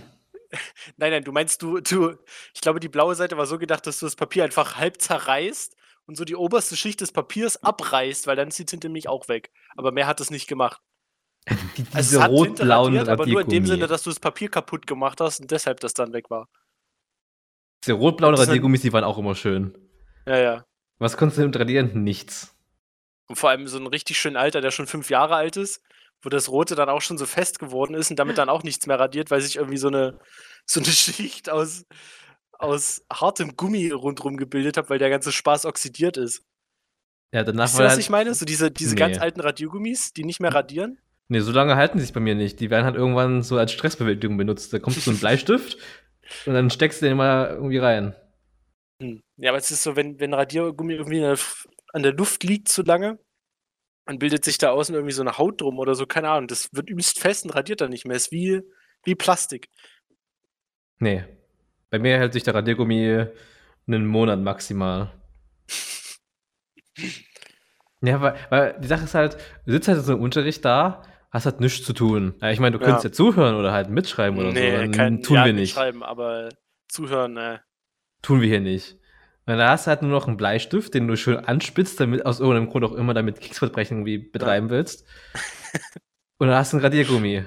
[0.96, 2.14] Nein, nein, du meinst, du, du,
[2.54, 5.76] ich glaube, die blaue Seite war so gedacht, dass du das Papier einfach halb zerreißt
[6.06, 9.28] und so die oberste Schicht des Papiers abreißt, weil dann ist die Tinte nämlich auch
[9.28, 9.50] weg.
[9.76, 10.80] Aber mehr hat es nicht gemacht.
[11.76, 14.10] Die, Also diese es hat Tinte rot-blauen radiert, aber nur in dem Sinne, dass du
[14.10, 16.48] das Papier kaputt gemacht hast und deshalb das dann weg war.
[17.86, 19.76] Diese rot-blauen Radiergummis, die waren auch immer schön.
[20.26, 20.64] Ja, ja.
[20.98, 22.02] Was konntest du damit radieren?
[22.02, 22.54] Nichts.
[23.28, 25.82] Und vor allem so ein richtig schön alter, der schon fünf Jahre alt ist,
[26.22, 28.86] wo das Rote dann auch schon so fest geworden ist und damit dann auch nichts
[28.86, 30.18] mehr radiert, weil sich irgendwie so eine,
[30.64, 31.84] so eine Schicht aus,
[32.52, 36.42] aus hartem Gummi rundherum gebildet hat, weil der ganze Spaß oxidiert ist.
[37.32, 38.34] Ja, danach ihr, war was halt, ich meine?
[38.34, 39.22] So diese, diese ganz Nee.
[39.22, 40.98] alten Radiergummis, die nicht mehr radieren.
[41.28, 42.60] Nee, so lange halten sie sich bei mir nicht.
[42.60, 44.72] Die werden halt irgendwann so als Stressbewältigung benutzt.
[44.72, 45.76] Da kommt so ein Bleistift
[46.46, 48.14] und dann steckst du den mal irgendwie rein.
[49.02, 49.20] Hm.
[49.36, 51.38] Ja, aber es ist so, wenn, wenn Radiergummi irgendwie in der,
[51.92, 53.18] an der Luft liegt zu lange,
[54.06, 56.48] dann bildet sich da außen irgendwie so eine Haut drum oder so, keine Ahnung.
[56.48, 58.16] Das wird übelst fest und radiert dann nicht mehr.
[58.16, 58.62] Ist wie,
[59.04, 59.68] wie Plastik.
[60.98, 61.24] Nee.
[61.90, 63.26] Bei mir hält sich der Radiergummi
[63.86, 65.12] einen Monat maximal.
[68.02, 71.02] Ja, weil, weil die Sache ist halt, du sitzt halt so im Unterricht da,
[71.36, 72.34] hast halt nichts zu tun.
[72.40, 72.86] Ja, ich meine, du Ja.
[72.86, 74.54] könntest ja zuhören oder halt mitschreiben oder so.
[74.54, 75.74] Dann kein, tun ja, wir nicht.
[75.74, 76.48] Schreiben, aber
[76.88, 77.58] zuhören, äh.
[78.22, 78.96] Tun wir hier nicht.
[79.44, 82.40] Weil da hast du halt nur noch einen Bleistift, den du schön anspitzt, damit aus
[82.40, 85.06] irgendeinem Grund auch immer damit Kriegsverbrechen irgendwie betreiben willst.
[86.38, 87.44] Und dann hast du einen Radiergummi.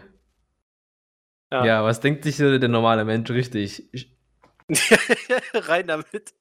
[1.52, 1.66] Ja.
[1.66, 1.84] Ja.
[1.84, 3.90] was denkt sich der normale Mensch richtig?
[5.54, 6.34] Rein damit.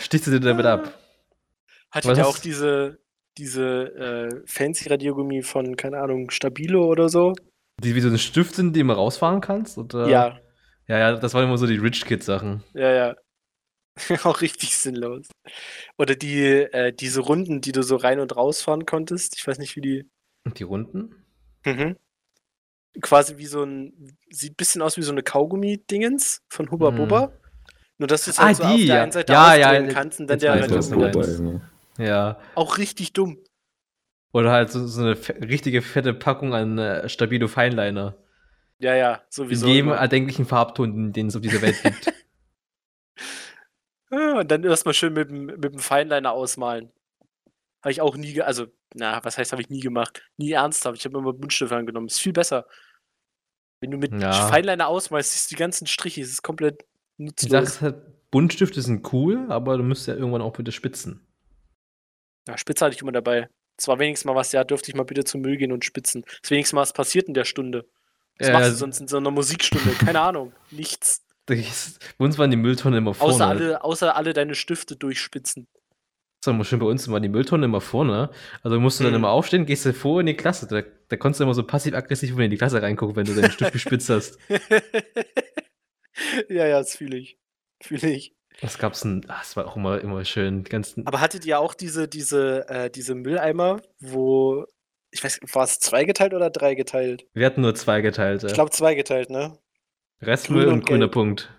[0.00, 0.98] Stichst du dir damit ab?
[1.90, 2.98] Hatte Was ja hast- auch diese,
[3.38, 7.34] diese äh, fancy Radiergummi von, keine Ahnung, Stabilo oder so.
[7.82, 9.76] Die wie so ein Stift sind, die immer rausfahren kannst?
[9.78, 10.08] Oder?
[10.08, 10.38] Ja,
[10.88, 12.62] Ja, ja, das waren immer so die Rich Kid-Sachen.
[12.74, 13.16] ja, ja.
[14.24, 15.26] auch richtig sinnlos.
[15.96, 19.36] Oder die, äh, diese Runden, die du so rein und rausfahren konntest.
[19.38, 20.10] Ich weiß nicht, wie die.
[20.54, 21.14] Die Runden?
[21.64, 21.96] Mhm.
[23.00, 24.16] Quasi wie so ein.
[24.30, 26.96] Sieht ein bisschen aus wie so eine Kaugummi-Dingens von Huba Mhm.
[26.96, 27.32] Buba.
[27.98, 29.02] Nur, dass du es Ah, halt so auf die, der ja.
[29.02, 31.60] einen Seite Ja, ja, kannst und dann der Radiergummi?
[31.98, 32.38] Ja.
[32.54, 33.38] Auch richtig dumm.
[34.32, 35.16] Oder halt so, so eine
[35.48, 38.16] richtige fette Packung an äh, Stabilo Feinliner.
[38.78, 39.66] Ja, ja, In sowieso.
[39.68, 39.96] jedem immer.
[39.96, 42.12] erdenklichen Farbton, den es auf dieser Welt gibt.
[44.10, 46.92] Ah, Und dann erstmal schön mit dem, mit dem Feinliner ausmalen.
[47.82, 50.22] Habe ich auch nie, also, na, was heißt, habe ich nie gemacht?
[50.36, 50.98] Nie ernsthaft.
[50.98, 52.06] Ich habe immer Buntstifte angenommen.
[52.06, 52.66] Ist viel besser.
[53.80, 54.32] Wenn du mit Ja.
[54.48, 56.22] Feinliner ausmalst, siehst du die ganzen Striche.
[56.22, 56.84] Es ist komplett
[57.18, 57.62] nutzlos.
[57.62, 57.96] ist halt,
[58.30, 61.25] Buntstifte sind cool, aber du müsst ja irgendwann auch bitte spitzen.
[62.48, 63.48] Ja, Spitze hatte ich immer dabei.
[63.76, 66.22] Das war wenigstens mal was, ja, dürfte ich mal bitte zum Müll gehen und spitzen.
[66.26, 67.86] Das ist wenigstens mal was passiert in der Stunde.
[68.38, 69.90] Was Ja, machst du also- sonst in so einer Musikstunde?
[69.98, 70.52] Keine Ahnung.
[70.70, 71.22] Nichts.
[71.48, 73.34] Das Bei uns waren die Mülltonnen immer vorne.
[73.34, 75.68] Außer alle, außer alle deine Stifte durchspitzen.
[76.42, 78.30] Das war schön bei uns waren die Mülltonnen immer vorne.
[78.64, 79.18] Also musst du dann Mhm.
[79.18, 80.66] immer aufstehen, gehst du vor in die Klasse.
[80.66, 83.70] Da, da konntest du immer so passiv-aggressiv in die Klasse reingucken, wenn du deinen Stift
[83.72, 84.38] gespitzt hast.
[86.48, 87.38] ja, ja, das fühle ich.
[87.80, 88.34] Fühle ich.
[88.62, 89.24] Was gab's denn?
[89.28, 90.64] Ach, es war auch immer, immer schön.
[90.64, 94.64] Die ganzen, Aber hattet ihr auch diese, diese, äh, diese Mülleimer, wo,
[95.10, 97.26] ich weiß, war es zweigeteilt oder dreigeteilt?
[97.34, 98.46] wir hatten nur zwei geteilte.
[98.46, 99.58] Ich glaube zweigeteilt, ne?
[100.22, 101.08] Restmüll grün und, und grüner.
[101.08, 101.52] Punkt.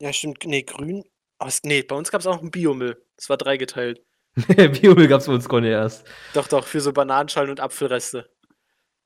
[0.00, 0.44] Ja, stimmt.
[0.44, 1.04] Nee, grün.
[1.38, 3.02] Es, nee, bei uns gab es auch einen Biomüll.
[3.16, 4.02] Das war dreigeteilt.
[4.46, 6.06] Biomüll gab's bei uns gar nicht erst.
[6.34, 8.28] Doch, doch, für so Bananenschalen und Apfelreste.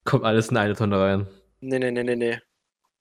[0.04, 1.26] Kommt alles in eine Tonne rein.
[1.60, 2.40] Nee, nee, nee, nee, nee.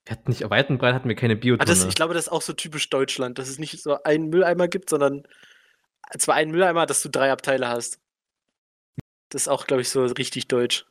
[0.06, 1.66] Wir hatten nicht, weit und breit hatten wir keine Ah, Biotonne.
[1.70, 4.68] das, ich glaube, das ist auch so typisch Deutschland, dass es nicht so einen Mülleimer
[4.68, 5.24] gibt, sondern
[6.18, 8.00] zwar einen Mülleimer, dass du drei Abteile hast.
[9.30, 10.86] Das ist auch, glaube ich, so richtig deutsch.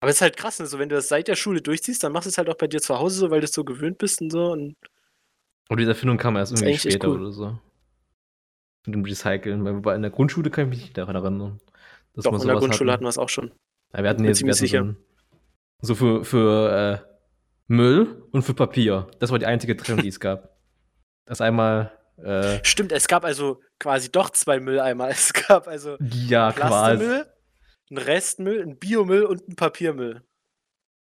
[0.00, 0.66] Aber es ist halt krass, ne?
[0.66, 2.66] so, wenn du das seit der Schule durchziehst, dann machst du es halt auch bei
[2.66, 4.50] dir zu Hause so, weil du es so gewöhnt bist und so.
[4.50, 4.74] Und
[5.68, 7.20] Und diese Erfindung kam erst irgendwie später cool.
[7.20, 7.58] oder so.
[8.86, 9.64] Mit dem Recyceln.
[9.64, 11.60] Weil bei in der Grundschule kann ich mich nicht daran erinnern.
[12.14, 13.04] Dass doch, in der Grundschule hatten hatten.
[13.04, 13.52] wir es auch schon.
[13.94, 14.96] Ja, wir hatten jetzt hatten
[15.82, 17.11] So, so für, für äh,
[17.68, 19.08] Müll und für Papier.
[19.18, 20.50] Das war die einzige Trennung, die es gab.
[21.24, 21.92] Das einmal,
[22.22, 25.08] äh, Stimmt, es gab also quasi doch zwei Mülleimer.
[25.10, 26.96] Es gab also ja, quasi.
[27.04, 27.26] Plastikmüll,
[27.90, 30.22] einen Restmüll, einen Biomüll und einen Papiermüll.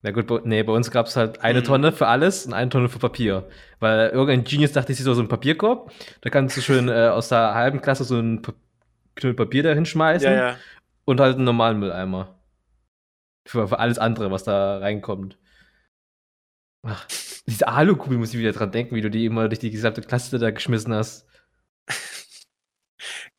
[0.01, 1.63] Na gut, bei, nee, bei uns gab es halt eine Mhm.
[1.65, 3.47] Tonne für alles und eine Tonne für Papier.
[3.79, 5.91] Weil irgendein Genius dachte, ich sehe so einen Papierkorb.
[6.21, 8.53] Da kannst du schön äh, aus der halben Klasse so ein Pa-
[9.15, 10.31] Knüll Papier da hinschmeißen.
[10.31, 10.57] Ja, ja.
[11.05, 12.39] Und halt einen normalen Mülleimer.
[13.45, 15.37] Für, für alles andere, was da reinkommt.
[16.83, 17.07] Ach,
[17.47, 20.39] diese Alukugel muss ich wieder dran denken, wie du die immer durch die gesamte Klasse
[20.39, 21.25] da geschmissen hast.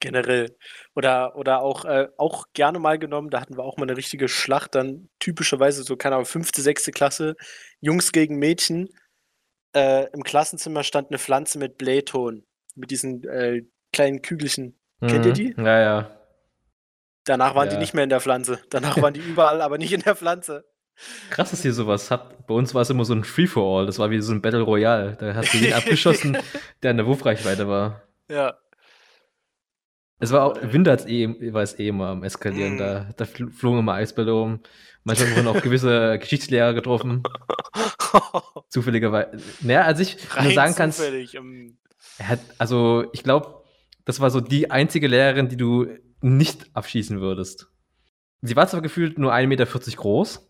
[0.01, 0.57] Generell.
[0.95, 4.29] Oder, oder auch, äh, auch gerne mal genommen, da hatten wir auch mal eine richtige
[4.29, 7.37] Schlacht, dann typischerweise so, keine Ahnung, fünfte, sechste Klasse,
[7.81, 8.89] Jungs gegen Mädchen.
[9.75, 13.63] Äh, Im Klassenzimmer stand eine Pflanze mit Blähton, mit diesen äh,
[13.93, 14.79] kleinen Kügelchen.
[15.01, 15.35] Kennt ihr Mhm.
[15.35, 15.55] die?
[15.57, 16.17] Ja, ja.
[17.25, 17.81] Danach waren die Ja.
[17.81, 18.61] nicht mehr in der Pflanze.
[18.71, 20.65] Danach waren die überall, aber nicht in der Pflanze.
[21.31, 22.47] Krass, dass ihr sowas habt.
[22.47, 23.87] Bei uns war es immer so ein Free-for-All.
[23.87, 25.17] Das war wie so ein Battle Royale.
[25.19, 26.37] Da hast du jeden abgeschossen,
[26.83, 28.03] der in der Wurfreichweite war.
[28.29, 28.55] Ja.
[30.19, 30.57] Es war auch.
[30.61, 32.75] Winter eh, war es eh immer am Eskalieren.
[32.75, 32.79] Mm.
[32.79, 34.61] Da, da fl- flogen immer Eisbälle um.
[35.05, 37.23] Manchmal wurden auch gewisse Geschichtslehrer getroffen.
[38.69, 39.39] Zufälligerweise.
[39.63, 41.03] Naja, als ich nur Rein sagen kannst,
[42.23, 43.63] hat, also ich glaube,
[44.05, 45.87] das war so die einzige Lehrerin, die du
[46.21, 47.69] nicht abschießen würdest.
[48.43, 50.50] Sie war zwar gefühlt nur 1,40 Meter groß,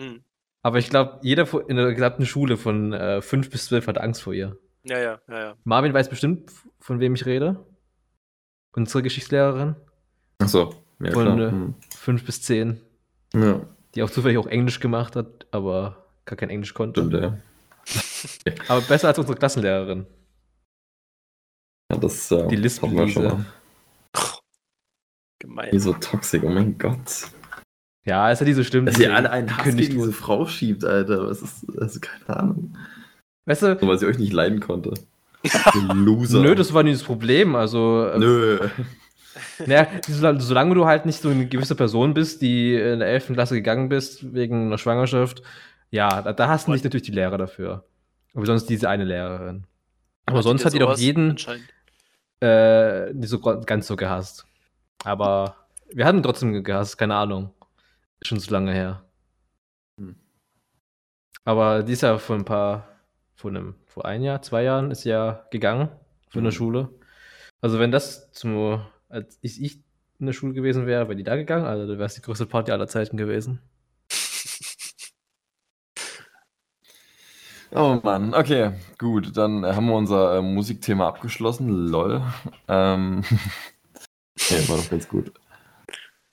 [0.00, 0.24] hm.
[0.62, 4.22] aber ich glaube, jeder in der gesamten Schule von äh, 5 bis 12 hat Angst
[4.22, 4.56] vor ihr.
[4.84, 5.56] Ja, ja, ja, ja.
[5.64, 7.64] Marvin weiß bestimmt, von wem ich rede.
[8.72, 9.76] Unsere Geschichtslehrerin.
[10.38, 11.50] Achso, ja Von, klar.
[11.50, 11.74] Hm.
[11.96, 12.80] 5 bis 10.
[13.34, 13.60] Ja,
[13.94, 17.00] Die auch zufällig auch Englisch gemacht hat, aber gar kein Englisch konnte.
[17.04, 17.38] stimmt, ja.
[18.68, 20.06] Aber besser als unsere Klassenlehrerin.
[21.90, 23.34] ja das äh, Die Lispen- hatten wir schon Lise.
[23.36, 23.44] mal.
[25.40, 25.70] Gemein.
[25.72, 27.30] Die so toxisch, oh mein Gott.
[28.04, 28.86] Ja, ist ja so schlimm.
[28.86, 30.16] Dass die- ihr alle einen Hass kündigt gegen diese wurde.
[30.16, 31.28] Frau schiebt, Alter.
[31.28, 32.76] Was ist, also keine Ahnung.
[33.46, 34.94] Weißt du, Nur weil sie euch nicht leiden konnte.
[35.94, 36.40] Loser.
[36.42, 37.54] nö, das war nicht das Problem.
[37.56, 38.58] Also, äh, Nö.
[39.64, 43.28] Naja, sol- solange du halt nicht so eine gewisse Person bist, die in der 11.
[43.34, 45.42] Klasse gegangen bist, wegen einer Schwangerschaft,
[45.90, 47.84] ja, da, da hast du nicht natürlich die Lehrer dafür.
[48.34, 49.64] Aber sonst diese eine Lehrerin.
[50.26, 51.36] Aber sonst hat die doch jeden
[52.40, 54.46] äh, nicht so ganz so gehasst.
[55.04, 55.56] Aber
[55.92, 57.50] wir hatten trotzdem gehasst, keine Ahnung.
[58.22, 59.04] Schon so lange her.
[59.98, 60.16] Hm.
[61.44, 62.88] Aber die ist ja vor ein paar,
[63.34, 65.88] vor einem, vor ein Jahr, zwei Jahren ist ja gegangen
[66.28, 66.56] von der Mhm.
[66.56, 66.88] Schule.
[67.62, 69.80] Also wenn das zum, als ich, ich
[70.20, 72.46] in der Schule gewesen wäre, wäre die da gegangen, also da wäre es die größte
[72.46, 73.60] Party aller Zeiten gewesen.
[77.72, 81.68] Oh Mann, okay, gut, dann haben wir unser äh, Musikthema abgeschlossen.
[81.68, 82.22] Lol.
[82.68, 83.22] Ähm,
[84.48, 85.32] ja, war doch ganz gut.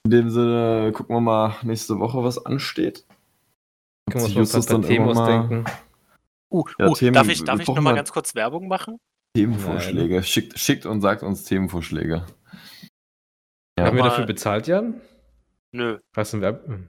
[0.08, 3.06] In dem Sinne, gucken wir mal nächste Woche, was ansteht.
[4.10, 5.66] Können wir Sich uns noch ein paar, Themen ausdenken.
[6.50, 9.02] Uh, Ja, uh, Themen- darf ich, darf ich nochmal mal- ganz kurz Werbung machen?
[9.36, 10.24] Themenvorschläge.
[10.24, 12.26] Schickt, schickt und sagt uns Themenvorschläge.
[13.78, 15.02] Ja, Haben wir dafür bezahlt, Jan?
[15.74, 16.00] Nö.
[16.16, 16.88] Hast du ein Werb hm.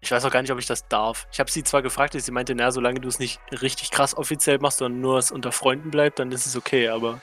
[0.00, 1.28] Ich weiß auch gar nicht, ob ich das darf.
[1.30, 4.60] Ich habe sie zwar gefragt, sie meinte, na, solange du es nicht richtig krass offiziell
[4.60, 7.20] machst, sondern nur es unter Freunden bleibt, dann ist es okay, aber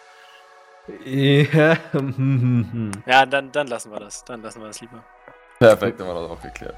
[1.05, 1.77] Ja,
[3.05, 4.23] ja, dann, dann lassen wir das.
[4.25, 5.03] Dann lassen wir das lieber.
[5.59, 6.75] Perfekt, haben wir das auch geklärt.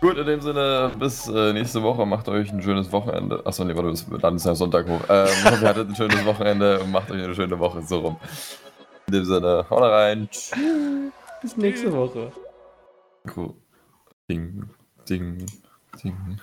[0.00, 2.06] Gut, in dem Sinne, bis äh, nächste Woche.
[2.06, 3.42] Macht euch ein schönes Wochenende.
[3.44, 5.00] Achso, nee, warte, dann ist ja Sonntag hoch.
[5.08, 7.82] Ähm, ich hoffe, ihr hattet ein schönes Wochenende und macht euch eine schöne Woche.
[7.82, 8.16] So rum.
[9.06, 10.28] In dem Sinne, haut rein.
[10.30, 10.52] Tschüss.
[11.40, 12.32] Bis nächste Woche.
[13.34, 13.54] Cool.
[14.28, 14.68] Ding,
[15.08, 15.46] ding,
[16.02, 16.40] ding.